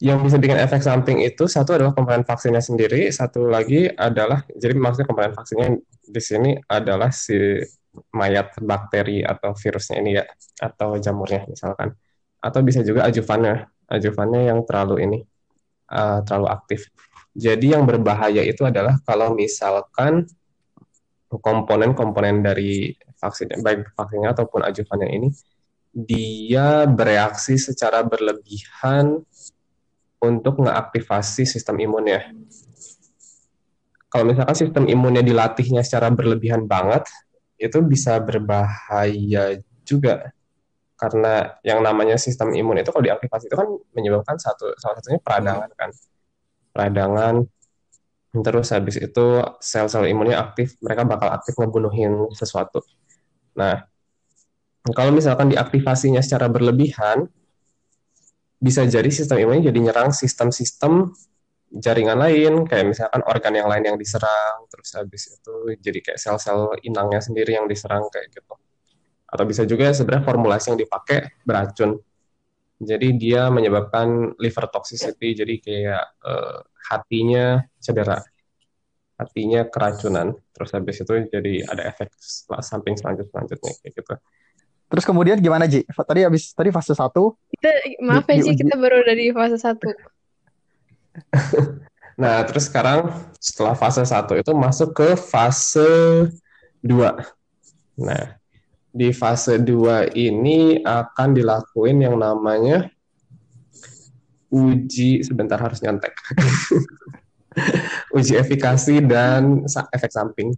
[0.03, 4.75] yang bisa bikin efek samping itu satu adalah komponen vaksinnya sendiri, satu lagi adalah jadi
[4.75, 7.63] maksudnya komponen vaksinnya di sini adalah si
[8.11, 10.27] mayat bakteri atau virusnya ini ya
[10.59, 11.95] atau jamurnya misalkan
[12.43, 15.19] atau bisa juga ajuvannya ajuvannya yang terlalu ini
[15.95, 16.91] uh, terlalu aktif.
[17.35, 20.23] Jadi yang berbahaya itu adalah kalau misalkan
[21.27, 25.29] komponen-komponen dari vaksin baik vaksinnya ataupun ajuvannya ini
[25.91, 29.19] dia bereaksi secara berlebihan
[30.19, 32.31] untuk ngeaktifasi sistem imunnya.
[34.11, 37.03] Kalau misalkan sistem imunnya dilatihnya secara berlebihan banget,
[37.59, 40.31] itu bisa berbahaya juga.
[40.95, 45.71] Karena yang namanya sistem imun itu kalau diaktifasi itu kan menyebabkan satu salah satunya peradangan
[45.75, 45.91] kan.
[46.75, 47.47] Peradangan
[48.35, 49.25] terus habis itu
[49.63, 52.83] sel-sel imunnya aktif, mereka bakal aktif ngebunuhin sesuatu.
[53.55, 53.87] Nah,
[54.91, 57.31] kalau misalkan diaktifasinya secara berlebihan,
[58.59, 61.15] bisa jadi sistem imunnya jadi nyerang sistem-sistem
[61.75, 66.75] jaringan lain, kayak misalkan organ yang lain yang diserang, terus habis itu jadi kayak sel-sel
[66.83, 68.55] inangnya sendiri yang diserang kayak gitu.
[69.25, 71.99] Atau bisa juga sebenarnya formulasi yang dipakai beracun.
[72.85, 76.59] Jadi dia menyebabkan liver toxicity, jadi kayak eh,
[76.93, 78.21] hatinya cedera,
[79.17, 82.13] hatinya keracunan, terus habis itu jadi ada efek
[82.61, 84.15] samping selanjut selanjutnya kayak gitu.
[84.85, 87.73] terus kemudian gimana Ji tadi habis tadi fase satu Kita
[88.05, 89.89] maaf ya Ji, kita baru udah di fase satu.
[92.15, 93.11] Nah, terus sekarang
[93.43, 95.83] setelah fase 1 itu masuk ke fase
[96.79, 97.11] 2.
[97.99, 98.39] Nah,
[98.95, 102.87] di fase 2 ini akan dilakuin yang namanya
[104.47, 106.15] uji sebentar harus nyontek.
[108.15, 110.55] uji efikasi dan efek samping.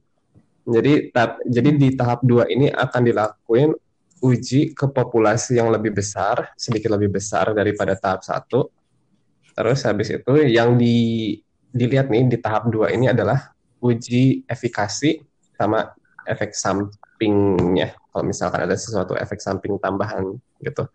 [0.70, 3.74] Jadi tahap, jadi di tahap 2 ini akan dilakuin
[4.22, 9.58] uji ke populasi yang lebih besar, sedikit lebih besar daripada tahap 1.
[9.58, 11.34] Terus habis itu yang di
[11.74, 13.50] dilihat nih di tahap 2 ini adalah
[13.82, 15.26] uji efikasi
[15.58, 15.90] sama
[16.30, 16.54] efek
[17.18, 17.98] sampingnya.
[18.14, 20.86] Kalau misalkan ada sesuatu efek samping tambahan gitu.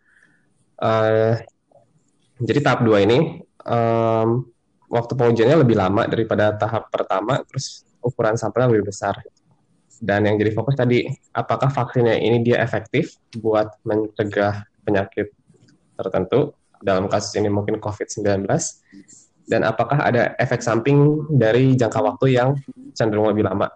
[0.79, 1.35] Eh,
[2.39, 4.29] jadi tahap 2 ini em,
[4.87, 9.19] waktu pengujiannya lebih lama daripada tahap pertama, terus ukuran sampelnya lebih besar.
[10.03, 15.31] Dan yang jadi fokus tadi, apakah vaksinnya ini dia efektif buat mencegah penyakit
[15.95, 18.43] tertentu, dalam kasus ini mungkin COVID-19,
[19.47, 22.59] dan apakah ada efek samping dari jangka waktu yang
[22.91, 23.71] cenderung lebih lama.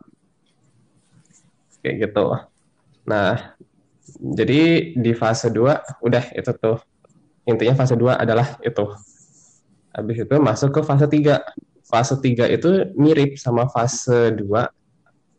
[1.86, 2.26] Kayak gitu.
[3.06, 3.54] Nah,
[4.06, 6.78] Jadi di fase 2 udah itu tuh.
[7.46, 8.86] Intinya fase 2 adalah itu.
[9.94, 11.42] Habis itu masuk ke fase 3.
[11.86, 14.66] Fase 3 itu mirip sama fase 2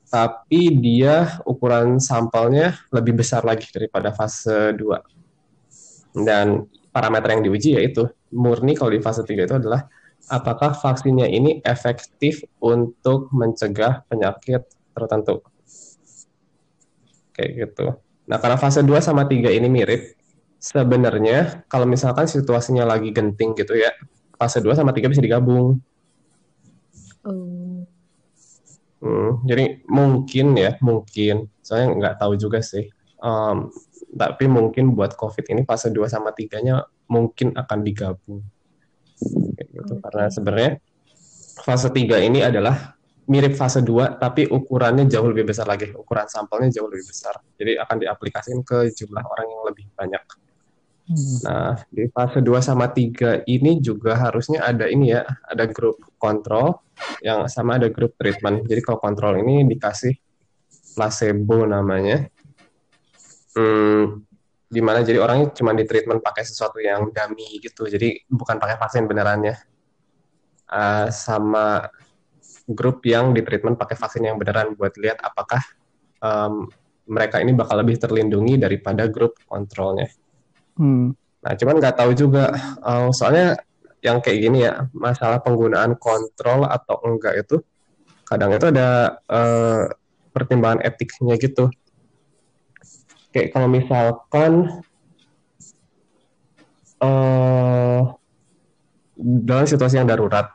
[0.07, 6.23] tapi dia ukuran sampelnya lebih besar lagi daripada fase 2.
[6.23, 6.63] Dan
[6.95, 9.87] parameter yang diuji yaitu murni kalau di fase 3 itu adalah
[10.31, 14.63] apakah vaksinnya ini efektif untuk mencegah penyakit
[14.95, 15.43] tertentu.
[17.37, 17.87] Kayak gitu.
[18.27, 20.17] Nah, karena fase 2 sama 3 ini mirip,
[20.57, 23.93] sebenarnya kalau misalkan situasinya lagi genting gitu ya,
[24.35, 25.77] fase 2 sama 3 bisa digabung.
[27.23, 27.85] Oh.
[28.97, 31.47] Hmm, jadi mungkin ya, mungkin.
[31.61, 32.89] Soalnya nggak tahu juga sih.
[33.21, 33.69] Um,
[34.17, 38.41] tapi mungkin buat COVID ini fase 2 sama 3-nya mungkin akan digabung.
[39.53, 39.93] Kayak gitu.
[39.93, 40.01] Oke.
[40.01, 40.71] Karena sebenarnya
[41.61, 42.96] fase 3 ini adalah
[43.27, 45.91] mirip fase 2 tapi ukurannya jauh lebih besar lagi.
[45.91, 47.35] Ukuran sampelnya jauh lebih besar.
[47.59, 50.23] Jadi akan diaplikasikan ke jumlah orang yang lebih banyak.
[51.07, 51.35] Hmm.
[51.47, 56.83] Nah, di fase 2 sama 3 ini juga harusnya ada ini ya, ada grup kontrol
[57.23, 58.67] yang sama ada grup treatment.
[58.67, 60.15] Jadi kalau kontrol ini dikasih
[60.95, 62.27] placebo namanya.
[63.55, 64.23] Hmm,
[64.67, 67.87] di mana jadi orangnya cuma di treatment pakai sesuatu yang dummy gitu.
[67.87, 69.55] Jadi bukan pakai vaksin benerannya.
[70.67, 71.87] Ah, sama
[72.67, 75.63] grup yang di treatment pakai vaksin yang beneran buat lihat apakah
[76.19, 76.67] em,
[77.07, 80.11] mereka ini bakal lebih terlindungi daripada grup kontrolnya.
[80.75, 81.15] Hmm.
[81.41, 82.51] Nah, cuman nggak tahu juga,
[82.83, 83.55] eh, soalnya
[84.03, 87.63] yang kayak gini ya, masalah penggunaan kontrol atau enggak itu,
[88.27, 89.83] kadang itu ada eh,
[90.35, 91.71] pertimbangan etiknya gitu.
[93.31, 94.83] Kayak kalau misalkan
[96.97, 98.01] eh
[99.17, 100.53] dalam situasi yang darurat,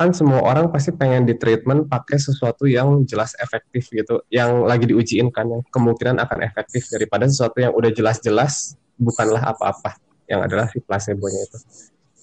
[0.00, 4.88] kan semua orang pasti pengen di treatment pakai sesuatu yang jelas efektif gitu, yang lagi
[4.88, 10.72] diujiin kan, yang kemungkinan akan efektif daripada sesuatu yang udah jelas-jelas bukanlah apa-apa, yang adalah
[10.72, 11.58] si placebo-nya itu.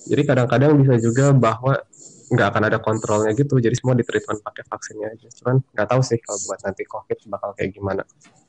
[0.09, 1.77] Jadi kadang-kadang bisa juga bahwa
[2.33, 5.29] nggak akan ada kontrolnya gitu, jadi semua di treatment pakai vaksinnya aja.
[5.37, 8.01] Cuman nggak tahu sih kalau buat nanti COVID bakal kayak gimana.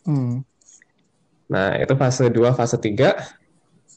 [0.08, 0.40] Hmm.
[1.52, 3.12] Nah, itu fase 2, fase 3.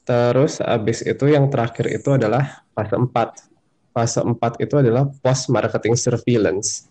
[0.03, 3.50] Terus habis itu yang terakhir itu adalah fase 4.
[3.91, 6.87] Fase 4 itu adalah post marketing surveillance.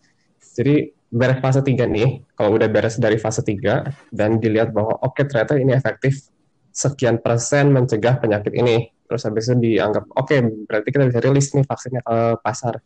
[0.53, 5.25] Jadi beres fase 3 nih, kalau udah beres dari fase 3 dan dilihat bahwa oke
[5.25, 6.29] ternyata ini efektif
[6.71, 8.93] sekian persen mencegah penyakit ini.
[9.09, 10.37] Terus habis itu dianggap oke
[10.71, 12.79] berarti kita bisa rilis nih vaksinnya ke pasar.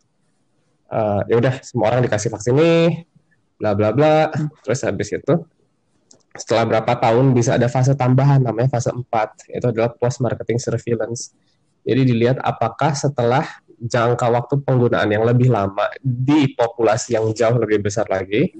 [0.89, 3.05] Eh, ya udah semua orang dikasih vaksin nih,
[3.59, 4.31] bla bla bla.
[4.63, 5.33] Terus habis itu
[6.35, 11.31] setelah berapa tahun bisa ada fase tambahan namanya fase 4 itu adalah post marketing surveillance
[11.87, 13.47] jadi dilihat apakah setelah
[13.79, 18.55] jangka waktu penggunaan yang lebih lama di populasi yang jauh lebih besar lagi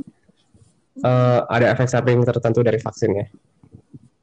[1.00, 3.28] eh, ada efek samping tertentu dari vaksinnya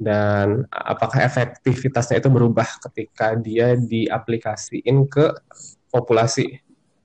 [0.03, 5.31] dan apakah efektivitasnya itu berubah ketika dia diaplikasiin ke
[5.95, 6.59] populasi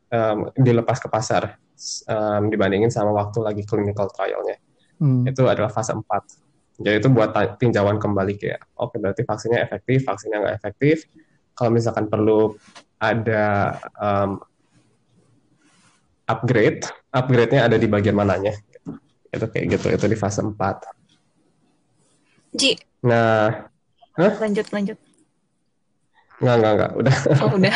[0.09, 1.61] em, dilepas ke pasar
[2.09, 4.57] em, dibandingin sama waktu lagi clinical trialnya
[4.97, 5.29] Hmm.
[5.29, 6.25] itu adalah fase 4.
[6.77, 11.09] Jadi itu buat tinjauan kembali kayak, oke berarti vaksinnya efektif, vaksinnya nggak efektif.
[11.57, 12.53] Kalau misalkan perlu
[12.97, 14.41] ada um,
[16.27, 16.83] upgrade,
[17.13, 18.53] upgrade-nya ada di bagian mananya.
[19.31, 20.77] Itu kayak gitu, itu di fase 4.
[22.57, 22.71] Ji,
[23.05, 23.69] Nah,
[24.41, 24.97] lanjut lanjut.
[26.41, 27.15] nggak, nggak, nggak, udah.
[27.41, 27.75] Oh, udah.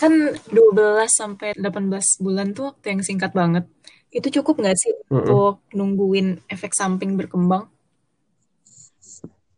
[0.00, 0.12] Kan
[0.48, 3.64] 12 sampai 18 bulan tuh waktu yang singkat banget.
[4.10, 5.36] Itu cukup nggak sih Mm-mm.
[5.36, 7.68] untuk nungguin efek samping berkembang?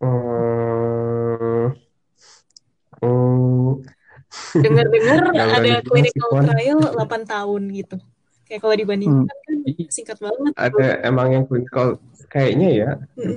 [0.02, 1.72] Hmm,
[3.02, 3.82] hmm,
[4.56, 5.18] Dengar-dengar
[5.60, 7.96] ada clinical trial 8 tahun gitu.
[8.48, 9.54] Kayak kalau dibandingkan kan
[9.88, 10.52] singkat banget.
[10.56, 13.36] ada emang yang clinical kayaknya ya Mm.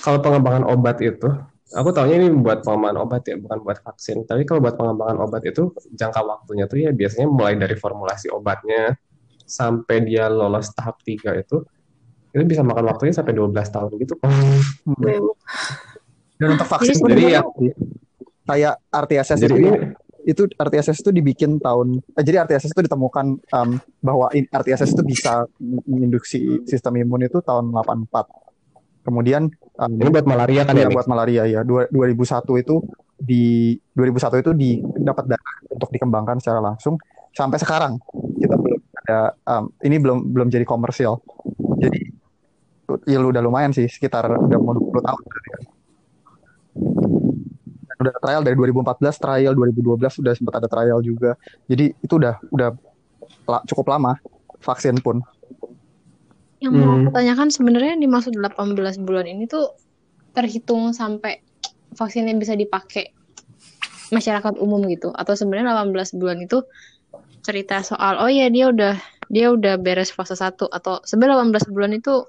[0.00, 1.28] kalau pengembangan obat itu
[1.70, 5.44] aku tahunya ini buat pengembangan obat ya bukan buat vaksin tapi kalau buat pengembangan obat
[5.44, 8.96] itu jangka waktunya tuh ya biasanya mulai dari formulasi obatnya
[9.44, 11.64] sampai dia lolos tahap 3 itu
[12.30, 14.14] itu bisa makan waktunya sampai 12 tahun gitu.
[16.40, 17.44] Dan untuk vaksin Jadi ya-
[18.44, 19.72] kayak RTSS jadi itu,
[20.20, 23.68] itu RTSS itu dibikin tahun eh, jadi RTSS itu ditemukan em,
[24.00, 28.28] bahwa in- RTSS itu bisa menginduksi sistem imun itu tahun 84.
[29.00, 29.48] Kemudian
[29.80, 31.60] em, ini buat malaria kan Iya, ya buat malaria ya.
[31.64, 32.84] Dua- 2001 itu
[33.20, 36.96] di 2001 itu di dapat dana untuk dikembangkan secara langsung
[37.30, 38.00] sampai sekarang
[38.36, 41.20] kita belum ada em, ini belum belum jadi komersial.
[41.80, 42.00] Jadi
[43.06, 45.22] ya udah lumayan sih sekitar udah mau 20 tahun
[48.00, 51.36] udah trial dari 2014 trial 2012 sudah sempat ada trial juga.
[51.68, 52.68] Jadi itu udah udah
[53.44, 54.16] la- cukup lama
[54.64, 55.20] vaksin pun.
[56.60, 56.96] Yang mau Hmm.
[57.04, 59.72] aku tanyakan sebenarnya yang dimaksud 18 bulan ini tuh
[60.32, 61.40] terhitung sampai
[61.96, 63.12] vaksinnya bisa dipakai
[64.10, 66.62] masyarakat umum gitu atau sebenarnya 18 bulan itu
[67.40, 68.94] cerita soal oh ya dia udah
[69.30, 72.26] dia udah beres fase 1 atau sebenarnya 18 bulan itu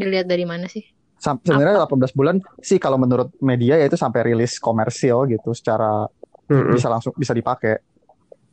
[0.00, 0.82] dilihat dari mana sih?
[1.20, 6.08] Sam- Sebenarnya 18 bulan sih kalau menurut media ya itu sampai rilis komersil gitu secara
[6.48, 6.72] Mm-mm.
[6.72, 7.76] bisa langsung bisa dipakai.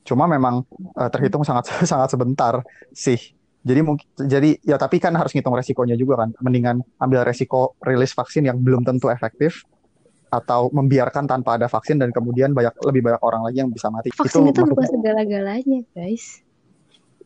[0.04, 0.68] Cuma memang
[1.00, 2.60] eh, terhitung sangat sangat sebentar
[2.92, 3.16] sih.
[3.64, 6.36] Jadi mungkin jadi ya tapi kan harus ngitung resikonya juga kan.
[6.44, 9.64] Mendingan ambil resiko rilis vaksin yang belum tentu efektif
[10.28, 14.12] atau membiarkan tanpa ada vaksin dan kemudian banyak lebih banyak orang lagi yang bisa mati.
[14.12, 16.44] Vaksin itu, bukan maksudnya segala-galanya, guys.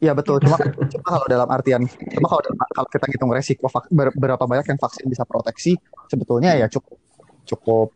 [0.02, 0.42] Iya betul.
[0.42, 4.66] Cuma cuma kalau dalam artian cuma kalau dalam- kalau kita ngitung resiko ber- berapa banyak
[4.74, 5.78] yang vaksin bisa proteksi
[6.10, 6.98] sebetulnya ya cukup
[7.46, 7.88] cukup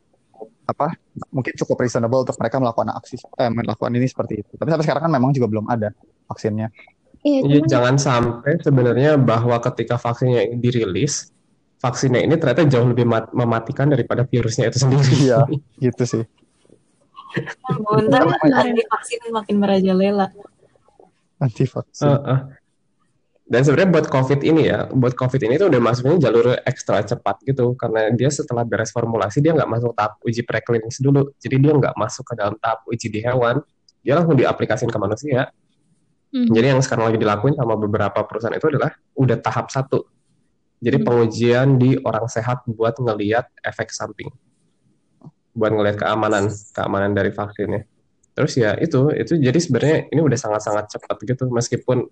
[0.65, 0.93] apa
[1.33, 4.53] mungkin cukup reasonable untuk mereka melakukan aksi eh, melakukan ini seperti itu.
[4.53, 5.89] Tapi sampai sekarang kan memang juga belum ada
[6.29, 6.69] vaksinnya.
[7.25, 11.33] Iya, Iya, cuman jangan sampai sebenarnya bahwa ketika vaksinnya ini dirilis,
[11.81, 15.09] vaksinnya ini ternyata jauh lebih mat- mematikan daripada virusnya itu sendiri.
[15.25, 15.41] Iya,
[15.81, 16.23] gitu sih.
[17.65, 20.27] Bentar, Sebenarnya anti vaksin makin merajalela.
[21.39, 22.07] Anti vaksin.
[22.07, 22.39] Heeh.
[23.45, 27.45] Dan sebenarnya buat COVID ini ya, buat COVID ini tuh udah masuknya jalur ekstra cepat
[27.45, 31.73] gitu, karena dia setelah beres formulasi dia nggak masuk tahap uji preklinis dulu, jadi dia
[31.77, 33.61] nggak masuk ke dalam tahap uji di hewan,
[34.01, 35.53] dia langsung diaplikasin ke manusia.
[36.33, 36.57] Mhm.
[36.57, 40.09] Jadi yang sekarang lagi dilakuin sama beberapa perusahaan itu adalah udah tahap satu.
[40.81, 41.05] Jadi Hmm.
[41.05, 44.33] pengujian di orang sehat buat ngeliat efek samping,
[45.53, 47.85] buat ngeliat keamanan, keamanan dari vaksinnya.
[48.35, 52.03] Terus ya itu, itu jadi sebenarnya ini udah sangat-sangat cepat gitu, meskipun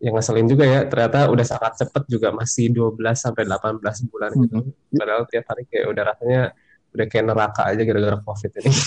[0.00, 4.70] yang ngeselin juga ya, ternyata udah sangat cepat juga masih 12 sampai 18 bulan gitu.
[4.94, 6.42] Padahal tiap hari kayak udah rasanya
[6.94, 8.72] udah kayak neraka aja gara-gara COVID ini.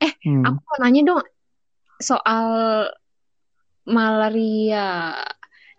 [0.00, 0.44] Hmm.
[0.48, 1.20] Aku mau nanya dong
[2.00, 2.48] soal
[3.84, 5.12] malaria.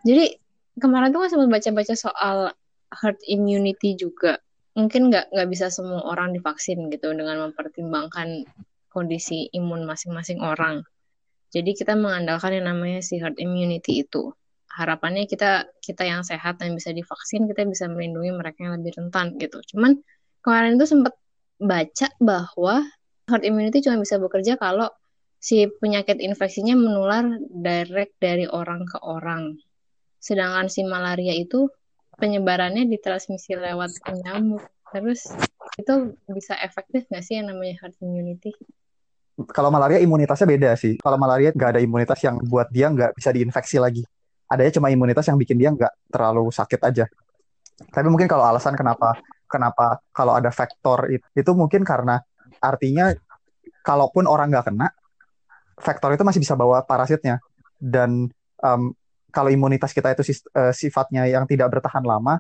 [0.06, 0.38] Jadi
[0.78, 2.38] kemarin tuh kan sempat baca-baca soal
[3.02, 4.38] herd immunity juga.
[4.78, 8.45] Mungkin nggak nggak bisa semua orang divaksin gitu dengan mempertimbangkan
[8.91, 10.83] kondisi imun masing-masing orang.
[11.51, 14.31] Jadi kita mengandalkan yang namanya si herd immunity itu.
[14.71, 19.35] Harapannya kita kita yang sehat dan bisa divaksin kita bisa melindungi mereka yang lebih rentan
[19.35, 19.59] gitu.
[19.75, 19.99] Cuman
[20.43, 21.15] kemarin itu sempat
[21.59, 22.87] baca bahwa
[23.27, 24.87] herd immunity cuma bisa bekerja kalau
[25.43, 29.59] si penyakit infeksinya menular direct dari orang ke orang.
[30.23, 31.67] Sedangkan si malaria itu
[32.15, 33.91] penyebarannya ditransmisi lewat
[34.23, 34.63] nyamuk.
[34.93, 35.27] Terus
[35.79, 38.55] itu bisa efektif nggak sih yang namanya herd immunity?
[39.49, 40.99] Kalau malaria imunitasnya beda sih.
[41.01, 44.03] Kalau malaria nggak ada imunitas yang buat dia nggak bisa diinfeksi lagi.
[44.51, 47.05] Adanya cuma imunitas yang bikin dia nggak terlalu sakit aja.
[47.89, 49.17] Tapi mungkin kalau alasan kenapa
[49.49, 52.21] kenapa kalau ada faktor itu, itu mungkin karena
[52.61, 53.11] artinya
[53.81, 54.87] kalaupun orang nggak kena,
[55.81, 57.41] faktor itu masih bisa bawa parasitnya.
[57.81, 58.29] Dan
[58.61, 58.81] em,
[59.33, 62.37] kalau imunitas kita itu eh, sifatnya yang tidak bertahan lama,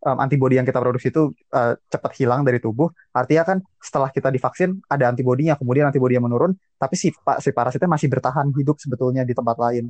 [0.00, 2.88] em, antibodi yang kita produksi itu eh, cepat hilang dari tubuh.
[3.12, 8.08] Artinya kan setelah kita divaksin ada antibodinya, kemudian antibodinya menurun, tapi si, si parasitnya masih
[8.08, 9.88] bertahan hidup sebetulnya di tempat lain.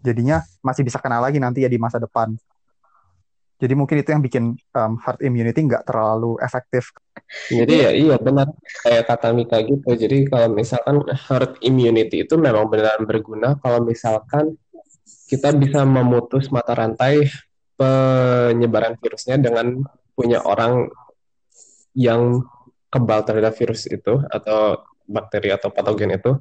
[0.00, 2.32] Jadinya masih bisa kena lagi nanti ya di masa depan.
[3.58, 6.94] Jadi mungkin itu yang bikin em, herd immunity nggak terlalu efektif.
[7.50, 8.54] Jadi ya iya benar
[8.86, 9.98] kayak kata Mika gitu.
[9.98, 14.54] Jadi kalau misalkan herd immunity itu memang benar berguna kalau misalkan
[15.26, 17.26] kita bisa memutus mata rantai
[17.78, 19.86] penyebaran virusnya dengan
[20.18, 20.90] punya orang
[21.94, 22.42] yang
[22.90, 26.34] kebal terhadap virus itu atau bakteri atau patogen itu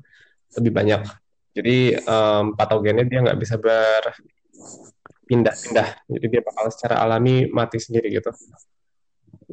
[0.57, 1.05] lebih banyak.
[1.53, 6.09] Jadi em, patogennya dia nggak bisa berpindah-pindah.
[6.09, 8.33] Jadi dia bakal secara alami mati sendiri gitu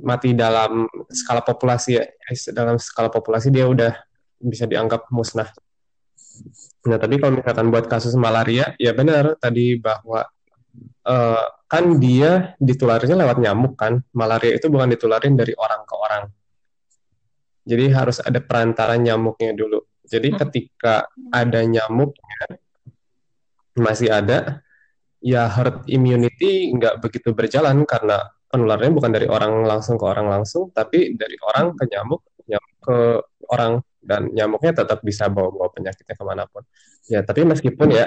[0.03, 2.51] mati dalam skala populasi ya guys.
[2.51, 3.95] dalam skala populasi dia udah
[4.43, 5.47] bisa dianggap musnah.
[6.91, 10.26] Nah tapi kalau misalkan buat kasus malaria ya benar tadi bahwa
[11.09, 16.25] eh, kan dia ditularinnya lewat nyamuk kan malaria itu bukan ditularin dari orang ke orang.
[17.65, 19.81] Jadi harus ada perantara nyamuknya dulu.
[20.05, 22.61] Jadi ketika ada nyamuknya
[23.75, 24.61] masih ada
[25.25, 30.71] ya herd immunity nggak begitu berjalan karena penularannya bukan dari orang langsung ke orang langsung,
[30.71, 32.99] tapi dari orang ke nyamuk, nyamuk ke
[33.51, 36.63] orang, dan nyamuknya tetap bisa bawa-bawa penyakitnya ke mana pun.
[37.11, 38.07] Ya, tapi meskipun ya,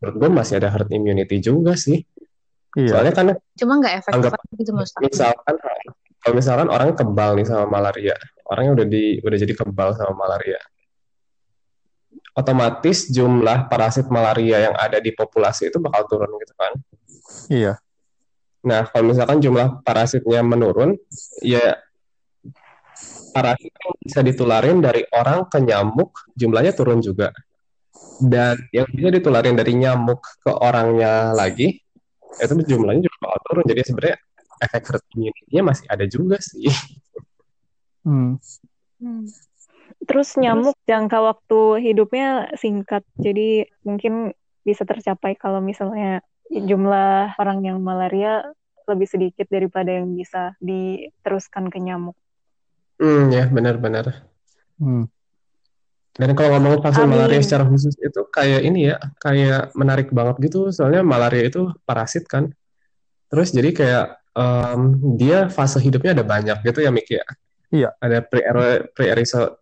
[0.00, 2.02] menurut gue masih ada herd immunity juga sih.
[2.74, 2.90] Iya.
[2.96, 3.26] Soalnya kan
[3.60, 5.02] Cuma nggak efektif Anggap- aja gitu maksud aku.
[5.06, 5.54] misalkan,
[6.20, 8.16] kalau misalkan orang kebal nih sama malaria,
[8.48, 10.60] orangnya udah di udah jadi kebal sama malaria,
[12.32, 16.72] otomatis jumlah parasit malaria yang ada di populasi itu bakal turun gitu kan.
[17.50, 17.72] Iya.
[18.60, 20.94] Nah, kalau misalkan jumlah parasitnya menurun,
[21.40, 21.80] ya
[23.32, 27.32] parasit yang bisa ditularin dari orang ke nyamuk jumlahnya turun juga.
[28.20, 31.80] Dan yang bisa ditularin dari nyamuk ke orangnya lagi
[32.40, 34.18] itu jumlahnya juga bakal turun jadi sebenarnya
[34.60, 36.68] efek herd immunity-nya masih ada juga sih
[38.04, 38.40] Hmm.
[39.00, 39.28] Hmm.
[40.08, 44.32] Terus nyamuk jangka waktu hidupnya singkat, jadi mungkin
[44.64, 48.44] bisa tercapai kalau misalnya jumlah orang yang malaria
[48.88, 52.16] lebih sedikit daripada yang bisa diteruskan ke nyamuk.
[53.00, 54.28] hmm ya benar-benar
[54.80, 55.08] Hmm.
[56.10, 57.14] Dan kalau ngomongin vaksin Amin.
[57.16, 60.68] malaria secara khusus itu kayak ini ya, kayak menarik banget gitu.
[60.74, 62.50] Soalnya malaria itu parasit kan.
[63.30, 64.80] Terus jadi kayak em,
[65.14, 67.26] dia fase hidupnya ada banyak gitu ya Miki ya.
[67.70, 67.88] Iya.
[68.02, 68.42] Ada pre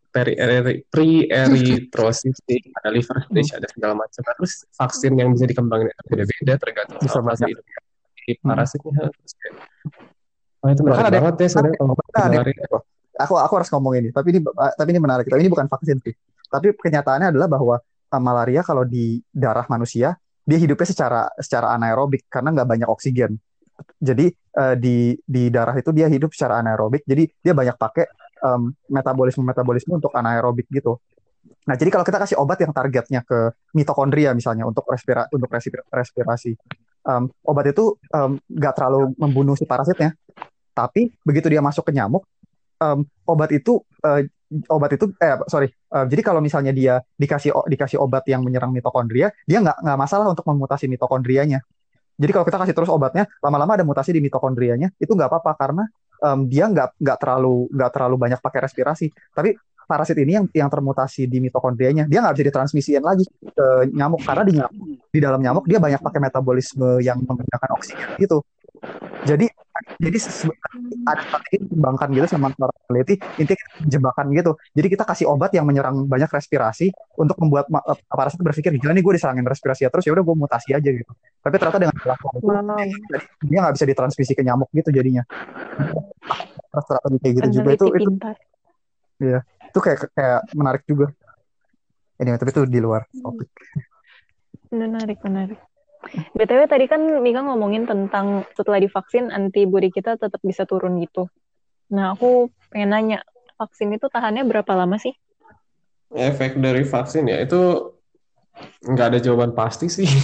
[0.08, 4.20] pre-erythrosis, ada liver stage, ada segala macam.
[4.24, 7.78] Terus vaksin yang bisa dikembangin itu beda-beda tergantung Bisa sama fase hidupnya.
[8.24, 9.04] Di parasitnya.
[9.08, 9.54] Terus kayak,
[10.64, 12.40] oh itu menarik Bahkan ada- banget ya sebenarnya kalau malaria.
[13.18, 14.40] aku aku harus ngomong ini tapi ini
[14.74, 16.14] tapi ini menarik tapi ini bukan vaksin sih
[16.48, 20.16] tapi kenyataannya adalah bahwa uh, malaria kalau di darah manusia
[20.48, 23.36] dia hidupnya secara secara anaerobik karena nggak banyak oksigen.
[24.00, 28.08] Jadi uh, di di darah itu dia hidup secara anaerobik jadi dia banyak pakai
[28.42, 30.98] um, metabolisme metabolisme untuk anaerobik gitu.
[31.68, 35.84] Nah jadi kalau kita kasih obat yang targetnya ke mitokondria misalnya untuk respira untuk respi-
[35.92, 36.56] respirasi
[37.08, 40.12] um, obat itu um, nggak terlalu membunuh si parasitnya
[40.76, 42.22] tapi begitu dia masuk ke nyamuk
[42.82, 44.22] um, obat itu uh,
[44.68, 49.28] obat itu eh sorry uh, jadi kalau misalnya dia dikasih dikasih obat yang menyerang mitokondria
[49.44, 51.60] dia nggak nggak masalah untuk memutasi mitokondrianya.
[52.18, 55.84] Jadi kalau kita kasih terus obatnya lama-lama ada mutasi di mitokondrianya itu nggak apa-apa karena
[56.18, 59.06] um, dia nggak nggak terlalu nggak terlalu banyak pakai respirasi.
[59.30, 59.54] Tapi
[59.88, 64.42] parasit ini yang yang termutasi di mitokondrianya dia nggak bisa ditransmisiin lagi ke nyamuk karena
[64.44, 68.42] di nyamuk di dalam nyamuk dia banyak pakai metabolisme yang menggunakan oksigen gitu.
[69.24, 69.46] Jadi
[69.98, 70.50] jadi se-
[71.08, 72.52] ada strategi dikembangkan gitu sama
[72.88, 74.52] peneliti intinya jebakan gitu.
[74.76, 79.02] Jadi kita kasih obat yang menyerang banyak respirasi untuk membuat eh, parasit berpikir gila nih
[79.04, 81.12] gue diserangin respirasi ya terus ya udah gue mutasi aja gitu.
[81.42, 82.84] Tapi ternyata dengan dilakukan itu Wow,
[83.44, 85.22] dia nggak bisa ditransmisi ke nyamuk gitu jadinya.
[86.78, 88.36] Strategi kayak gitu juga itu itu pintar.
[89.68, 91.06] itu kayak kayak menarik juga.
[92.18, 93.48] Ini tapi itu di luar topik.
[94.74, 95.58] Menarik, menarik.
[96.34, 101.26] BTW tadi kan Mika ngomongin tentang setelah divaksin antibodi kita tetap bisa turun gitu.
[101.90, 103.18] Nah, aku pengen nanya,
[103.58, 105.12] vaksin itu tahannya berapa lama sih?
[106.14, 107.92] Efek dari vaksin ya itu
[108.86, 110.08] nggak ada jawaban pasti sih.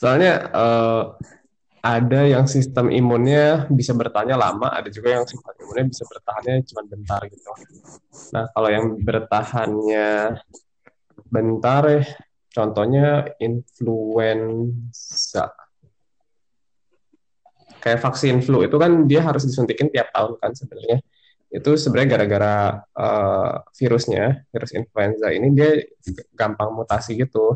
[0.00, 1.02] Soalnya eh,
[1.82, 6.82] ada yang sistem imunnya bisa bertahannya lama, ada juga yang sistem imunnya bisa bertahannya cuma
[6.84, 7.50] bentar gitu.
[8.34, 10.08] Nah, kalau yang bertahannya
[11.30, 12.06] bentar, eh,
[12.58, 14.34] contohnya influenza.
[17.78, 20.98] Kayak vaksin flu itu kan dia harus disuntikin tiap tahun kan sebenarnya.
[21.54, 22.54] Itu sebenarnya gara-gara
[22.98, 25.78] eh, virusnya, virus influenza ini dia
[26.34, 27.54] gampang mutasi gitu.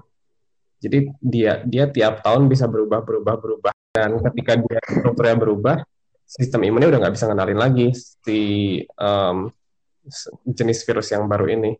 [0.79, 5.77] Jadi dia dia tiap tahun bisa berubah berubah berubah dan ketika dia strukturnya berubah,
[6.27, 8.41] sistem imunnya udah nggak bisa ngenalin lagi si
[10.07, 11.73] s- jenis virus yang baru ini,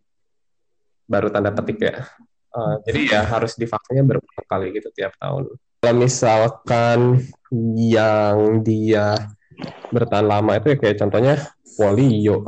[1.07, 2.05] baru tanda petik ya.
[2.53, 5.57] Eh, jadi ya harus divaksinnya berulang kali gitu tiap tahun.
[5.81, 7.25] Kalau misalkan
[7.81, 9.17] yang dia
[9.89, 11.35] bertahan lama itu ya kayak contohnya
[11.81, 12.45] polio.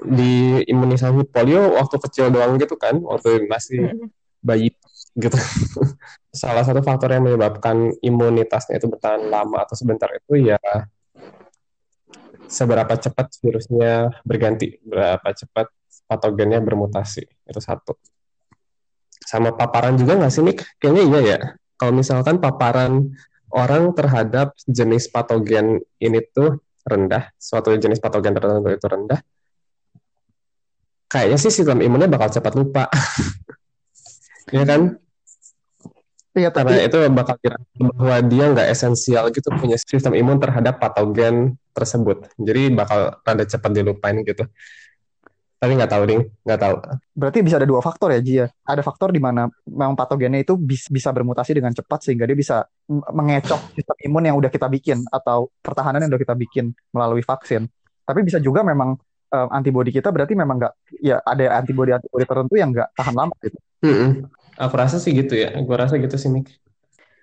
[0.00, 3.90] Di imunisasi polio waktu kecil doang gitu kan, waktu masih
[4.38, 4.70] bayi
[5.18, 5.34] gitu.
[6.30, 10.62] Salah satu faktor yang menyebabkan imunitasnya itu bertahan lama atau sebentar itu ya
[12.46, 15.66] seberapa cepat virusnya berganti, berapa cepat
[16.06, 17.26] patogennya bermutasi.
[17.50, 17.98] Itu satu.
[19.30, 20.66] Sama paparan juga nggak sih, Nick?
[20.82, 21.38] Kayaknya iya ya.
[21.78, 23.14] Kalau misalkan paparan
[23.54, 29.22] orang terhadap jenis patogen ini tuh rendah, suatu jenis patogen tertentu itu rendah,
[31.06, 32.90] kayaknya sih sistem imunnya bakal cepat lupa.
[34.50, 34.98] Iya kan?
[36.34, 40.82] iya tapi Karena itu bakal kira bahwa dia nggak esensial gitu punya sistem imun terhadap
[40.82, 42.26] patogen tersebut.
[42.34, 44.42] Jadi bakal rada cepat dilupain gitu.
[45.60, 46.22] Tapi nggak tahu, Ding.
[46.48, 46.74] Nggak tahu.
[47.12, 48.46] Berarti bisa ada dua faktor ya, Ji ya.
[48.64, 52.64] Ada faktor di mana memang patogennya itu bis- bisa bermutasi dengan cepat sehingga dia bisa
[52.88, 57.20] m- mengecok sistem imun yang udah kita bikin atau pertahanan yang udah kita bikin melalui
[57.20, 57.68] vaksin.
[58.08, 58.96] Tapi bisa juga memang
[59.36, 60.72] eh, antibodi kita berarti memang nggak
[61.04, 63.58] ya ada antibodi-antibodi tertentu yang nggak tahan lama gitu.
[63.84, 64.10] Mm-mm.
[64.56, 65.52] Aku rasa sih gitu ya.
[65.60, 66.56] Gue rasa gitu sih, Nick.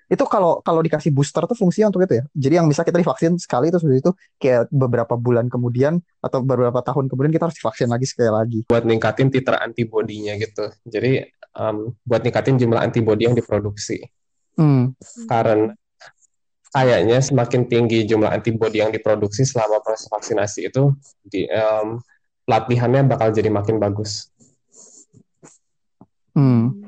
[0.07, 2.25] Itu kalau kalau dikasih booster tuh fungsinya untuk itu ya.
[2.31, 7.11] Jadi yang bisa kita divaksin sekali terus itu kayak beberapa bulan kemudian atau beberapa tahun
[7.11, 8.59] kemudian kita harus divaksin lagi sekali lagi.
[8.71, 10.71] Buat ningkatin titer antibodinya gitu.
[10.87, 11.27] Jadi
[11.59, 13.99] um, buat ningkatin jumlah antibodi yang diproduksi.
[14.55, 14.95] Hmm.
[15.27, 15.75] Karena
[16.71, 20.93] kayaknya semakin tinggi jumlah antibodi yang diproduksi selama proses vaksinasi itu
[21.25, 21.99] di em,
[22.47, 24.31] pelatihannya bakal jadi makin bagus.
[26.37, 26.86] Hmm.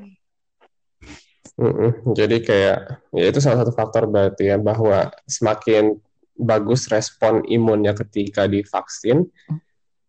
[1.60, 2.16] Mm-mm.
[2.16, 2.78] Jadi kayak
[3.12, 6.00] ya itu salah satu faktor berarti ya bahwa semakin
[6.40, 9.28] bagus respon imunnya ketika divaksin,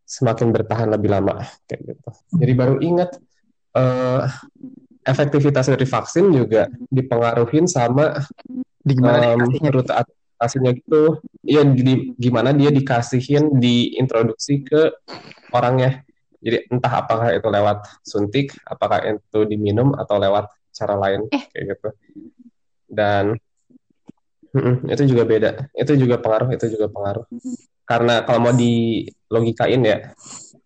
[0.08, 2.10] semakin bertahan lebih lama kayak gitu.
[2.40, 3.20] Jadi baru ingat
[3.76, 4.24] eh,
[5.04, 8.24] efektivitas dari vaksin juga dipengaruhin sama
[8.82, 9.70] Di gimana dikasihnya?
[9.76, 11.20] rute adaptasinya gitu.
[11.44, 14.96] Iya, di, gimana dia dikasihin, diintroduksi ke
[15.52, 16.08] orangnya.
[16.42, 21.90] Jadi entah apakah itu lewat suntik, apakah itu diminum atau lewat cara lain kayak gitu.
[22.88, 23.36] Dan
[24.88, 25.52] itu juga beda.
[25.72, 27.26] Itu juga pengaruh, itu juga pengaruh.
[27.88, 30.12] Karena kalau mau di logikain ya,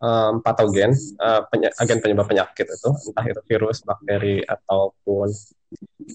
[0.01, 5.29] em, patogen, eh, penya- agen penyebab penyakit itu, entah itu virus, bakteri ataupun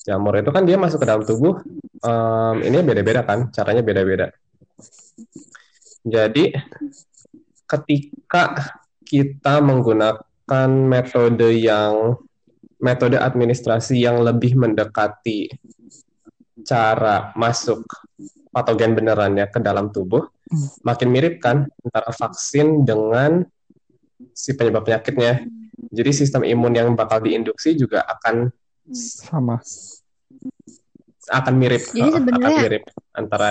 [0.07, 1.63] jamur itu kan dia masuk ke dalam tubuh,
[2.03, 4.31] em, ini beda-beda kan, caranya beda-beda.
[6.07, 6.55] Jadi
[7.67, 8.75] ketika
[9.07, 12.19] kita menggunakan metode yang
[12.81, 15.53] metode administrasi yang lebih mendekati
[16.61, 17.85] cara masuk
[18.51, 20.27] patogen benerannya ke dalam tubuh,
[20.83, 23.45] makin mirip kan antara vaksin dengan
[24.35, 25.45] si penyebab penyakitnya.
[25.91, 28.53] Jadi sistem imun yang bakal diinduksi juga akan
[28.91, 29.57] Sama.
[31.31, 33.49] akan mirip, Jadi akan sebenarnya- mirip antara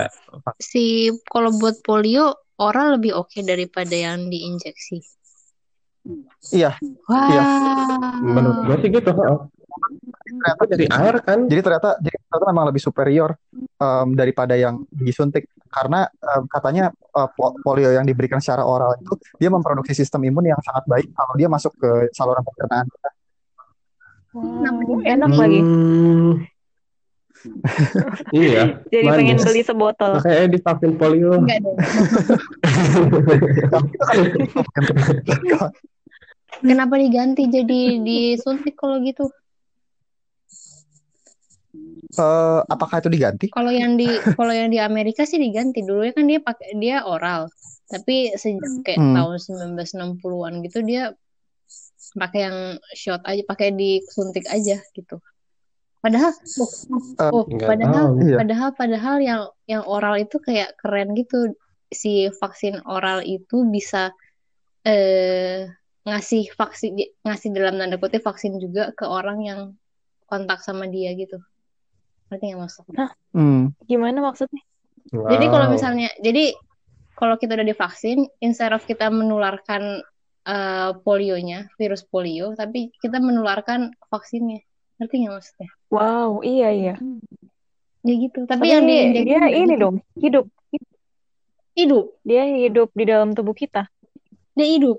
[0.60, 5.00] Si kalau buat polio oral lebih oke daripada yang diinjeksi.
[6.50, 6.70] Iya.
[7.06, 7.28] Wah.
[7.28, 7.42] Iya.
[8.20, 9.10] menurut gue sih gitu.
[9.12, 9.38] heeh.
[10.40, 11.38] Itu dari air kan?
[11.48, 17.28] Jadi ternyata jadi ternyata memang lebih superior em, daripada yang disuntik karena em, katanya eh,
[17.36, 21.32] po- polio yang diberikan secara oral itu dia memproduksi sistem imun yang sangat baik kalau
[21.36, 23.10] dia masuk ke saluran pencernaan kita.
[24.30, 25.60] Wow, enak lagi.
[25.60, 26.32] Hmm.
[28.36, 28.84] iya.
[28.92, 29.46] Jadi pengen manis.
[29.48, 30.12] beli sebotol.
[30.20, 31.40] Makanya divaksin polio.
[31.40, 31.76] Enggak dong.
[36.60, 39.28] Kenapa diganti jadi disuntik kalau gitu?
[42.10, 43.46] Eh, apakah itu diganti?
[43.54, 45.86] Kalau yang di kalau yang di Amerika sih diganti.
[45.86, 47.46] Dulunya kan dia pakai dia oral.
[47.86, 49.14] Tapi sejak kayak Hmm.
[49.14, 51.14] tahun 1960-an gitu dia
[52.18, 52.58] pakai yang
[52.92, 55.22] shot aja, pakai disuntik aja gitu.
[56.02, 56.70] Padahal oh,
[57.18, 58.14] Eh, oh, Nggak padahal tahu.
[58.26, 58.36] Iya.
[58.42, 61.54] padahal padahal yang yang oral itu kayak keren gitu.
[61.90, 64.10] Si vaksin oral itu bisa
[64.82, 65.70] eh
[66.00, 69.60] ngasih vaksin ngasih dalam tanda kutip vaksin juga ke orang yang
[70.24, 71.36] kontak sama dia gitu.
[72.30, 73.06] Ngerti nggak maksudnya?
[73.34, 73.74] Hmm.
[73.84, 74.62] Gimana maksudnya?
[75.10, 75.74] Jadi kalau Wow.
[75.74, 76.54] misalnya, jadi
[77.16, 80.00] kalau kita udah divaksin, instead of kita menularkan
[80.40, 84.64] eh, polionya, virus polio, tapi kita menularkan vaksinnya.
[84.96, 85.70] Ngerti nggak maksudnya?
[85.92, 86.94] Wow, iya iya.
[88.00, 88.48] Ya gitu.
[88.48, 90.48] Tapi, Tapi yang diinjek dia ini dong, hidup.
[91.76, 93.84] hidup, Dia hidup di dalam tubuh kita.
[94.56, 94.96] dia hidup.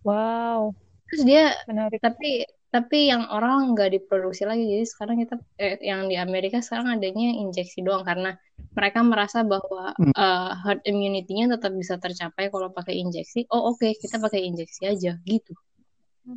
[0.00, 0.72] Wow,
[1.10, 2.00] Terus dia, menarik.
[2.00, 4.62] tapi tapi yang orang nggak diproduksi lagi.
[4.62, 8.38] Jadi sekarang kita, eh, yang di Amerika sekarang adanya injeksi doang karena
[8.72, 10.14] mereka merasa bahwa Hmm.
[10.14, 13.50] eh, herd immunity-nya tetap bisa tercapai kalau pakai injeksi.
[13.50, 15.52] Oh oke, kita pakai injeksi aja gitu.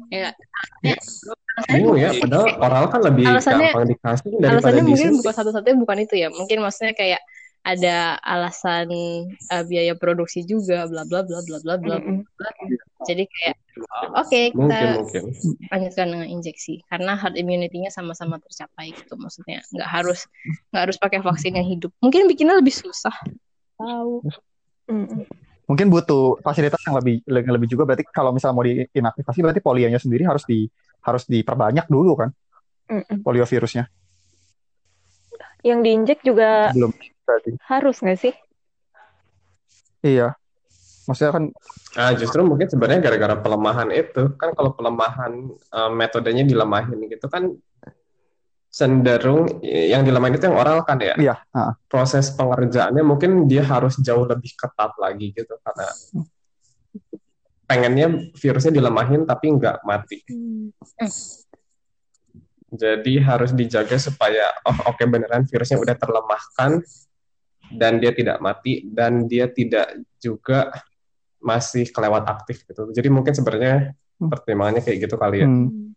[0.09, 0.33] Ya,
[0.81, 0.95] ya,
[1.69, 5.97] Bingung ya, padahal oral kan lebih Alasannya- gampang dikasih daripada alasannya mungkin bukan satu-satunya bukan
[6.01, 7.21] itu ya mungkin maksudnya kayak
[7.63, 8.91] ada alasan
[9.47, 12.27] uh, biaya produksi juga bla bla bla bla bla bla Mm-mm.
[12.35, 12.49] bla.
[13.07, 13.55] jadi kayak
[14.19, 15.23] oke Mungkin, kita mungkin.
[15.71, 20.27] lanjutkan dengan injeksi karena herd immunity-nya sama-sama tercapai gitu maksudnya nggak harus
[20.75, 23.15] nggak harus pakai vaksin yang hidup mungkin bikinnya lebih susah
[23.79, 24.19] tahu
[24.91, 25.23] Mm-mm.
[25.63, 29.95] Mungkin butuh fasilitas yang lebih yang lebih juga berarti kalau misalnya mau diinaktivasi berarti polionya
[29.95, 30.67] sendiri harus di
[30.99, 32.29] harus diperbanyak dulu kan
[32.91, 33.23] Mm-mm.
[33.23, 33.87] polio virusnya.
[35.63, 36.91] Yang diinjek juga Belum
[37.23, 37.51] berarti.
[37.67, 38.33] harus nggak sih?
[40.03, 40.35] Iya.
[41.07, 41.45] Maksudnya kan
[41.93, 47.53] Ah, justru mungkin sebenarnya gara-gara pelemahan itu kan kalau pelemahan eh, metodenya dilemahin gitu kan
[48.73, 51.13] cenderung yang dilemahin itu yang oral kan ya.
[51.21, 55.87] iya, ah, Proses pengerjaannya mungkin dia harus jauh lebih ketat lagi gitu karena
[57.69, 60.25] pengennya virusnya dilemahin tapi nggak mati.
[62.73, 66.81] Jadi harus dijaga supaya oh oke beneran virusnya udah terlemahkan
[67.71, 70.73] dan dia tidak mati dan dia tidak juga
[71.39, 72.91] masih kelewat aktif gitu.
[72.91, 74.29] Jadi mungkin sebenarnya Hmm.
[74.29, 75.47] pertimbangannya kayak gitu kali ya.
[75.49, 75.91] hmm,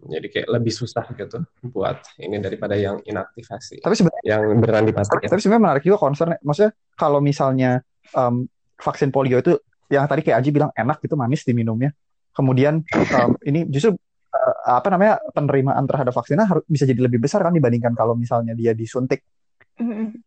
[0.00, 5.28] Jadi kayak lebih susah gitu buat ini daripada yang inaktivasi, tapi sebenarnya yang beneran dimatikan.
[5.28, 7.84] tapi sebenarnya menarik juga concern maksudnya kalau misalnya
[8.16, 8.48] em,
[8.80, 9.60] vaksin polio itu
[9.92, 11.92] yang tadi kayak Aji bilang enak gitu manis diminumnya.
[12.32, 13.92] Kemudian em, ini justru
[14.32, 18.56] eh, apa namanya penerimaan terhadap vaksinnya harus bisa jadi lebih besar kan dibandingkan kalau misalnya
[18.56, 19.20] dia disuntik.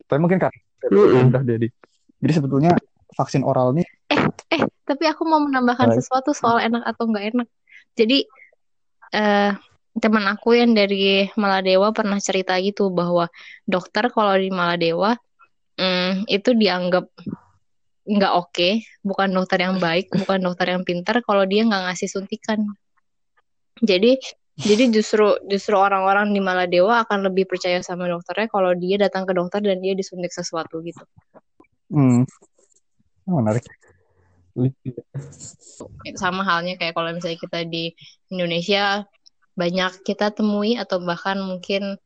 [0.09, 0.57] Tapi mungkin karena
[0.89, 1.29] Mm-mm.
[1.31, 1.67] udah jadi.
[2.23, 2.73] Jadi sebetulnya
[3.13, 3.87] vaksin oral nih
[4.49, 5.97] eh tapi aku mau menambahkan Baik.
[6.01, 7.47] sesuatu soal enak atau nggak enak
[7.93, 8.25] jadi
[9.13, 9.51] eh
[9.93, 13.29] teman aku yang dari Maladewa pernah cerita gitu bahwa
[13.69, 15.13] dokter kalau di Maladewa
[15.77, 17.05] mm, itu dianggap
[18.03, 22.59] nggak oke, bukan dokter yang baik, bukan dokter yang pintar kalau dia nggak ngasih suntikan.
[23.79, 24.19] Jadi
[24.53, 29.33] jadi justru justru orang-orang di Maladewa akan lebih percaya sama dokternya kalau dia datang ke
[29.33, 31.01] dokter dan dia disuntik sesuatu gitu.
[31.89, 32.21] Hmm.
[33.25, 33.65] Oh, menarik.
[36.13, 37.97] Sama halnya kayak kalau misalnya kita di
[38.29, 39.09] Indonesia
[39.57, 41.97] banyak kita temui atau bahkan mungkin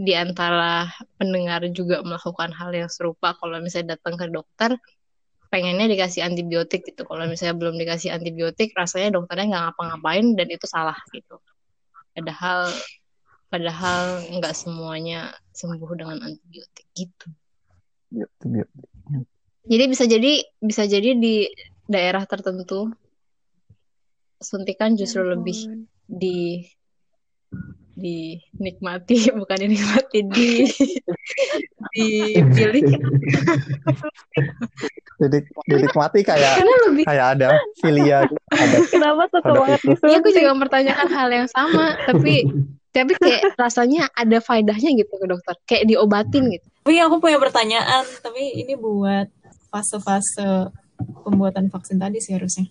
[0.00, 0.88] di antara
[1.20, 4.80] pendengar juga melakukan hal yang serupa kalau misalnya datang ke dokter
[5.52, 10.64] pengennya dikasih antibiotik gitu kalau misalnya belum dikasih antibiotik rasanya dokternya nggak ngapa-ngapain dan itu
[10.64, 11.36] salah gitu
[12.12, 12.72] padahal
[13.52, 17.28] padahal nggak semuanya sembuh dengan antibiotik gitu.
[18.12, 18.66] Ya, ya.
[19.68, 21.48] jadi bisa jadi bisa jadi di
[21.88, 22.92] daerah tertentu
[24.40, 26.66] suntikan justru lebih di
[27.92, 30.50] dinikmati bukan dinikmati di
[31.94, 32.82] dipilih
[35.22, 40.04] Didik, dinikmati kayak karena lebih kayak ada filia ada Kenapa suka banget itu.
[40.08, 42.42] Iya, aku juga mempertanyakan hal yang sama, tapi
[42.90, 46.66] tapi kayak rasanya ada faedahnya gitu ke dokter, kayak diobatin gitu.
[46.82, 49.30] Tapi aku punya pertanyaan, tapi ini buat
[49.70, 50.74] fase-fase
[51.22, 52.66] pembuatan vaksin tadi sih harusnya.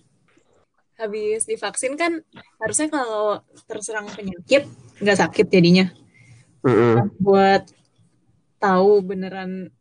[1.00, 2.22] Habis divaksin kan
[2.62, 4.68] harusnya kalau terserang penyakit
[5.00, 5.86] nggak sakit jadinya.
[6.62, 7.10] Mm-mm.
[7.18, 7.70] Buat
[8.62, 9.72] tahu beneran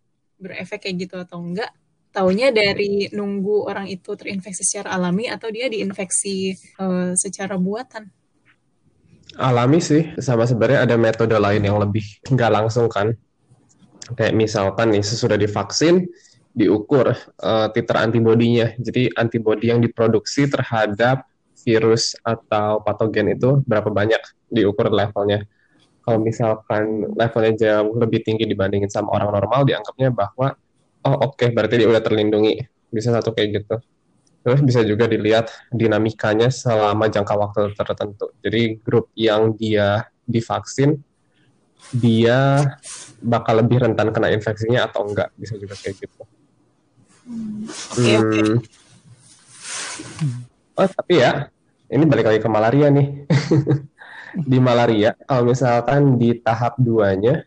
[0.41, 1.69] berefek kayak gitu atau enggak,
[2.09, 8.09] taunya dari nunggu orang itu terinfeksi secara alami atau dia diinfeksi eh, secara buatan.
[9.39, 13.15] Alami sih, sama sebenarnya ada metode lain yang lebih nggak langsung kan.
[14.11, 16.09] Kayak misalkan nih sesudah divaksin
[16.51, 18.73] diukur eh, titer antibodinya.
[18.75, 21.23] Jadi antibodi yang diproduksi terhadap
[21.61, 24.19] virus atau patogen itu berapa banyak
[24.51, 25.47] diukur levelnya.
[26.01, 30.53] Kalau misalkan levelnya jauh lebih tinggi dibandingin sama orang normal, dianggapnya bahwa
[31.07, 32.59] oh oke berarti dia udah terlindungi.
[32.91, 33.75] Bisa satu kayak gitu.
[34.41, 38.33] Terus bisa juga dilihat dinamikanya selama jangka waktu tertentu.
[38.41, 40.97] Jadi grup yang dia divaksin,
[41.93, 42.65] dia
[43.21, 45.29] bakal lebih rentan kena infeksinya atau enggak.
[45.37, 46.21] Bisa juga kayak gitu.
[47.93, 48.41] Oke, oke.
[48.41, 48.55] Hmm.
[50.73, 51.53] Oh, tapi ya,
[51.93, 53.29] ini balik lagi ke malaria nih.
[54.35, 57.43] di malaria, kalau misalkan di tahap duanya,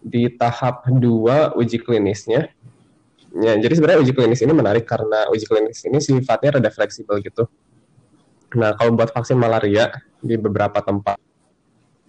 [0.00, 2.50] di tahap dua uji klinisnya,
[3.36, 7.46] ya, jadi sebenarnya uji klinis ini menarik karena uji klinis ini sifatnya rada fleksibel gitu.
[8.58, 11.20] Nah, kalau buat vaksin malaria di beberapa tempat,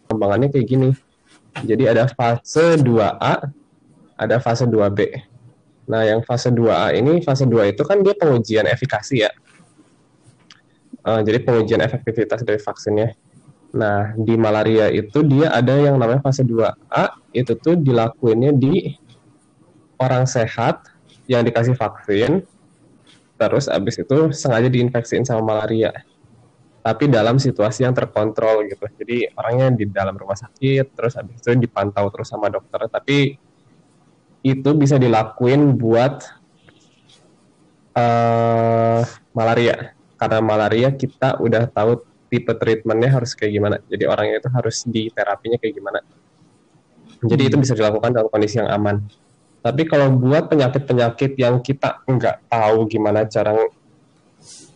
[0.10, 0.90] pengembangannya kayak gini.
[1.52, 3.46] Jadi ada fase 2A,
[4.18, 5.22] ada fase 2B.
[5.86, 9.32] Nah, yang fase 2A ini, fase 2 itu kan dia pengujian efikasi ya.
[11.02, 13.18] Eh, jadi pengujian efektivitas dari vaksinnya.
[13.72, 18.92] Nah, di malaria itu dia ada yang namanya fase 2A, itu tuh dilakuinnya di
[19.96, 20.92] orang sehat
[21.24, 22.44] yang dikasih vaksin,
[23.40, 26.04] terus abis itu sengaja diinfeksiin sama malaria.
[26.82, 28.90] Tapi dalam situasi yang terkontrol gitu.
[28.90, 32.90] Jadi orangnya di dalam rumah sakit, terus abis itu dipantau terus sama dokter.
[32.90, 33.38] Tapi
[34.42, 36.26] itu bisa dilakuin buat
[37.94, 39.02] eh
[39.32, 39.94] malaria.
[40.18, 43.76] Karena malaria kita udah tahu tipe treatmentnya harus kayak gimana.
[43.92, 46.00] Jadi orangnya itu harus di terapinya kayak gimana.
[47.22, 49.04] Jadi itu bisa dilakukan dalam kondisi yang aman.
[49.62, 53.54] Tapi kalau buat penyakit-penyakit yang kita nggak tahu gimana cara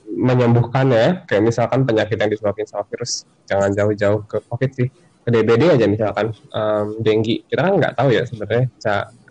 [0.06, 4.88] menyembuhkannya, kayak misalkan penyakit yang disebabkan sama virus, jangan jauh-jauh ke COVID sih,
[5.26, 7.42] ke DBD aja misalkan, um, denggi.
[7.50, 8.70] Kita kan nggak tahu ya sebenarnya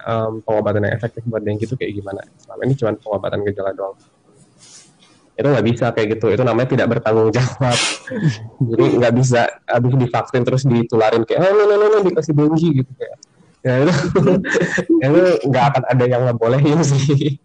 [0.02, 2.22] um, pengobatan yang efektif buat denggi itu kayak gimana.
[2.34, 3.96] Selama ini cuma pengobatan gejala doang.
[5.34, 7.78] Itu nggak bisa kayak gitu, itu namanya tidak bertanggung jawab.
[8.70, 12.82] Jadi nggak bisa habis divaksin terus ditularin kayak, oh, no, no, no, no, dikasih denggi
[12.82, 13.18] gitu kayak.
[13.64, 13.92] Ya itu,
[15.08, 17.40] itu nggak akan ada yang ngebolehin sih.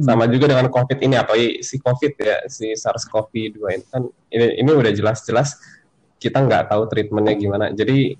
[0.00, 4.70] Sama juga dengan COVID ini apa si COVID ya si SARS-CoV-2 ini kan ini, ini
[4.70, 5.58] udah jelas-jelas
[6.22, 7.66] kita nggak tahu treatmentnya gimana.
[7.74, 8.14] Jadi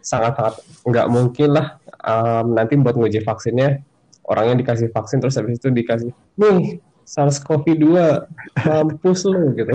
[0.00, 3.84] sangat-sangat nggak mungkin lah um, nanti buat nguji vaksinnya
[4.30, 6.78] orangnya dikasih vaksin terus habis itu dikasih nih
[7.10, 7.90] SARS-CoV-2
[8.62, 9.74] mampus lu gitu.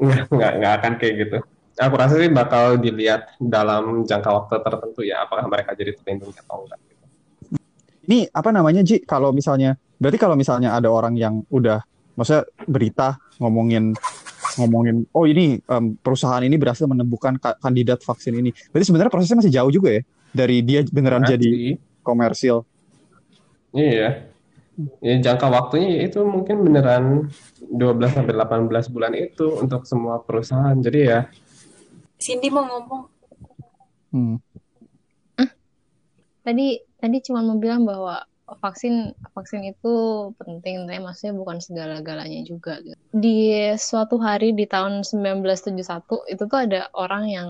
[0.00, 1.38] nggak, nggak, nggak akan kayak gitu.
[1.78, 6.64] Aku rasa sih bakal dilihat dalam jangka waktu tertentu ya apakah mereka jadi terlindungi atau
[6.64, 6.80] enggak.
[8.08, 9.04] Ini apa namanya Ji?
[9.04, 11.84] Kalau misalnya, berarti kalau misalnya ada orang yang udah,
[12.16, 13.92] maksudnya berita ngomongin
[14.56, 18.50] ngomongin, oh ini em, perusahaan ini berhasil menemukan ka- kandidat vaksin ini.
[18.72, 20.02] Berarti sebenarnya prosesnya masih jauh juga ya
[20.38, 21.34] dari dia beneran Masih.
[21.34, 21.52] jadi
[22.06, 22.62] komersil.
[23.74, 24.30] Iya.
[25.02, 27.34] Ya jangka waktunya ya itu mungkin beneran
[27.66, 30.78] 12 sampai 18 bulan itu untuk semua perusahaan.
[30.78, 31.26] Jadi ya
[32.18, 33.02] Cindy mau ngomong.
[34.14, 34.36] Hmm.
[36.42, 38.22] Tadi tadi cuma mau bilang bahwa
[38.58, 39.94] vaksin vaksin itu
[40.40, 42.80] penting, tapi maksudnya bukan segala-galanya juga.
[42.82, 42.96] gitu.
[43.12, 47.48] Di suatu hari di tahun 1971 itu tuh ada orang yang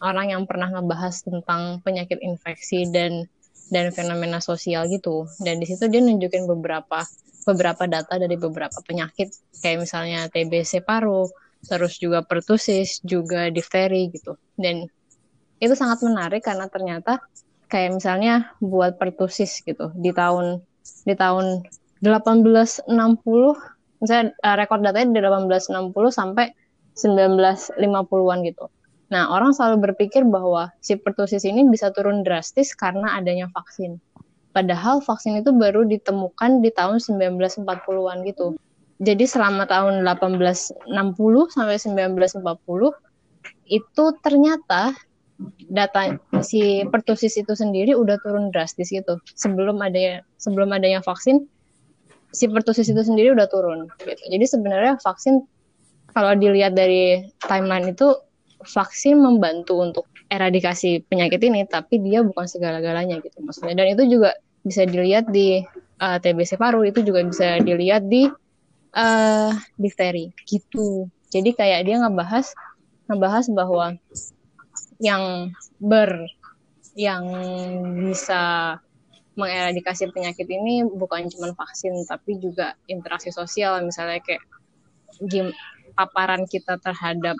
[0.00, 3.28] orang yang pernah ngebahas tentang penyakit infeksi dan
[3.70, 5.30] dan fenomena sosial gitu.
[5.38, 7.06] Dan di situ dia nunjukin beberapa
[7.46, 9.32] beberapa data dari beberapa penyakit
[9.62, 11.30] kayak misalnya TBC paru,
[11.64, 14.36] terus juga pertusis, juga difteri gitu.
[14.58, 14.90] Dan
[15.60, 17.20] itu sangat menarik karena ternyata
[17.70, 20.64] kayak misalnya buat pertusis gitu di tahun
[21.06, 21.62] di tahun
[22.02, 22.88] 1860
[24.00, 26.56] misalnya uh, rekor datanya di 1860 sampai
[26.96, 28.66] 1950-an gitu.
[29.10, 33.98] Nah, orang selalu berpikir bahwa si pertusis ini bisa turun drastis karena adanya vaksin.
[34.54, 38.54] Padahal vaksin itu baru ditemukan di tahun 1940-an gitu.
[39.02, 40.86] Jadi selama tahun 1860
[41.50, 42.42] sampai 1940
[43.70, 44.92] itu ternyata
[45.72, 49.18] data si pertusis itu sendiri udah turun drastis gitu.
[49.34, 51.48] Sebelum adanya sebelum adanya vaksin
[52.30, 54.22] si pertusis itu sendiri udah turun gitu.
[54.28, 55.42] Jadi sebenarnya vaksin
[56.12, 58.14] kalau dilihat dari timeline itu
[58.62, 63.74] vaksin membantu untuk eradikasi penyakit ini, tapi dia bukan segala-galanya gitu maksudnya.
[63.76, 65.64] Dan itu juga bisa dilihat di
[66.00, 68.28] uh, TBC paru, itu juga bisa dilihat di
[68.94, 71.08] uh, difteri gitu.
[71.30, 72.52] Jadi kayak dia ngebahas
[73.10, 73.86] ngebahas bahwa
[75.02, 75.50] yang
[75.82, 76.28] ber
[76.94, 77.24] yang
[78.10, 78.76] bisa
[79.38, 84.42] mengeradikasi penyakit ini bukan cuma vaksin tapi juga interaksi sosial misalnya kayak
[85.30, 85.54] gim
[85.96, 87.38] paparan kita terhadap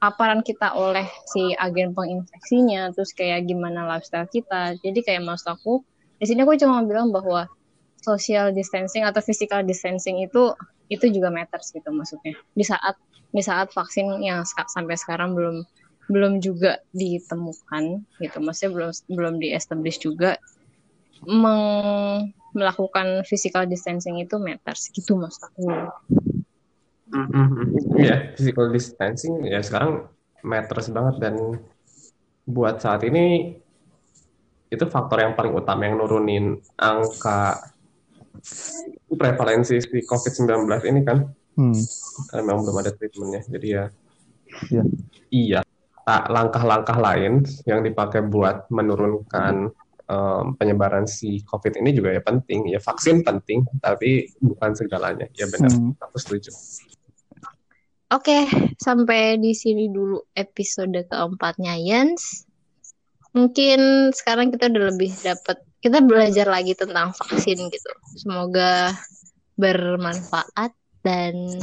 [0.00, 4.74] paparan kita oleh si agen penginfeksinya terus kayak gimana lifestyle kita.
[4.80, 5.84] Jadi kayak maksud aku
[6.16, 7.46] di sini aku cuma bilang bahwa
[8.00, 10.56] social distancing atau physical distancing itu
[10.88, 12.32] itu juga matters gitu maksudnya.
[12.56, 12.96] Di saat
[13.30, 15.62] di saat vaksin yang sampai sekarang belum
[16.10, 18.36] belum juga ditemukan gitu.
[18.40, 20.40] Maksudnya belum belum di establish juga
[22.56, 25.68] melakukan physical distancing itu matters gitu maksud aku
[27.10, 27.64] mm-hmm.
[27.98, 30.06] ya physical distancing ya sekarang
[30.46, 31.34] matters banget dan
[32.48, 33.58] buat saat ini
[34.70, 37.58] itu faktor yang paling utama yang nurunin angka
[39.10, 41.26] prevalensi si COVID-19 ini kan
[41.58, 41.82] hmm.
[42.30, 43.84] karena memang belum ada treatmentnya jadi ya
[44.70, 44.82] ya.
[45.30, 45.60] iya
[46.06, 49.70] langkah-langkah lain yang dipakai buat menurunkan
[50.10, 52.66] um, penyebaran si COVID ini juga ya penting.
[52.66, 55.30] Ya vaksin penting, tapi bukan segalanya.
[55.38, 55.94] Ya benar, hmm.
[56.02, 56.50] aku setuju.
[58.10, 62.42] Oke, sampai di sini dulu episode keempatnya Yens.
[63.30, 67.92] Mungkin sekarang kita udah lebih dapat, kita belajar lagi tentang vaksin gitu.
[68.18, 68.90] Semoga
[69.54, 70.74] bermanfaat
[71.06, 71.62] dan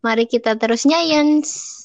[0.00, 1.83] mari kita terus Yens.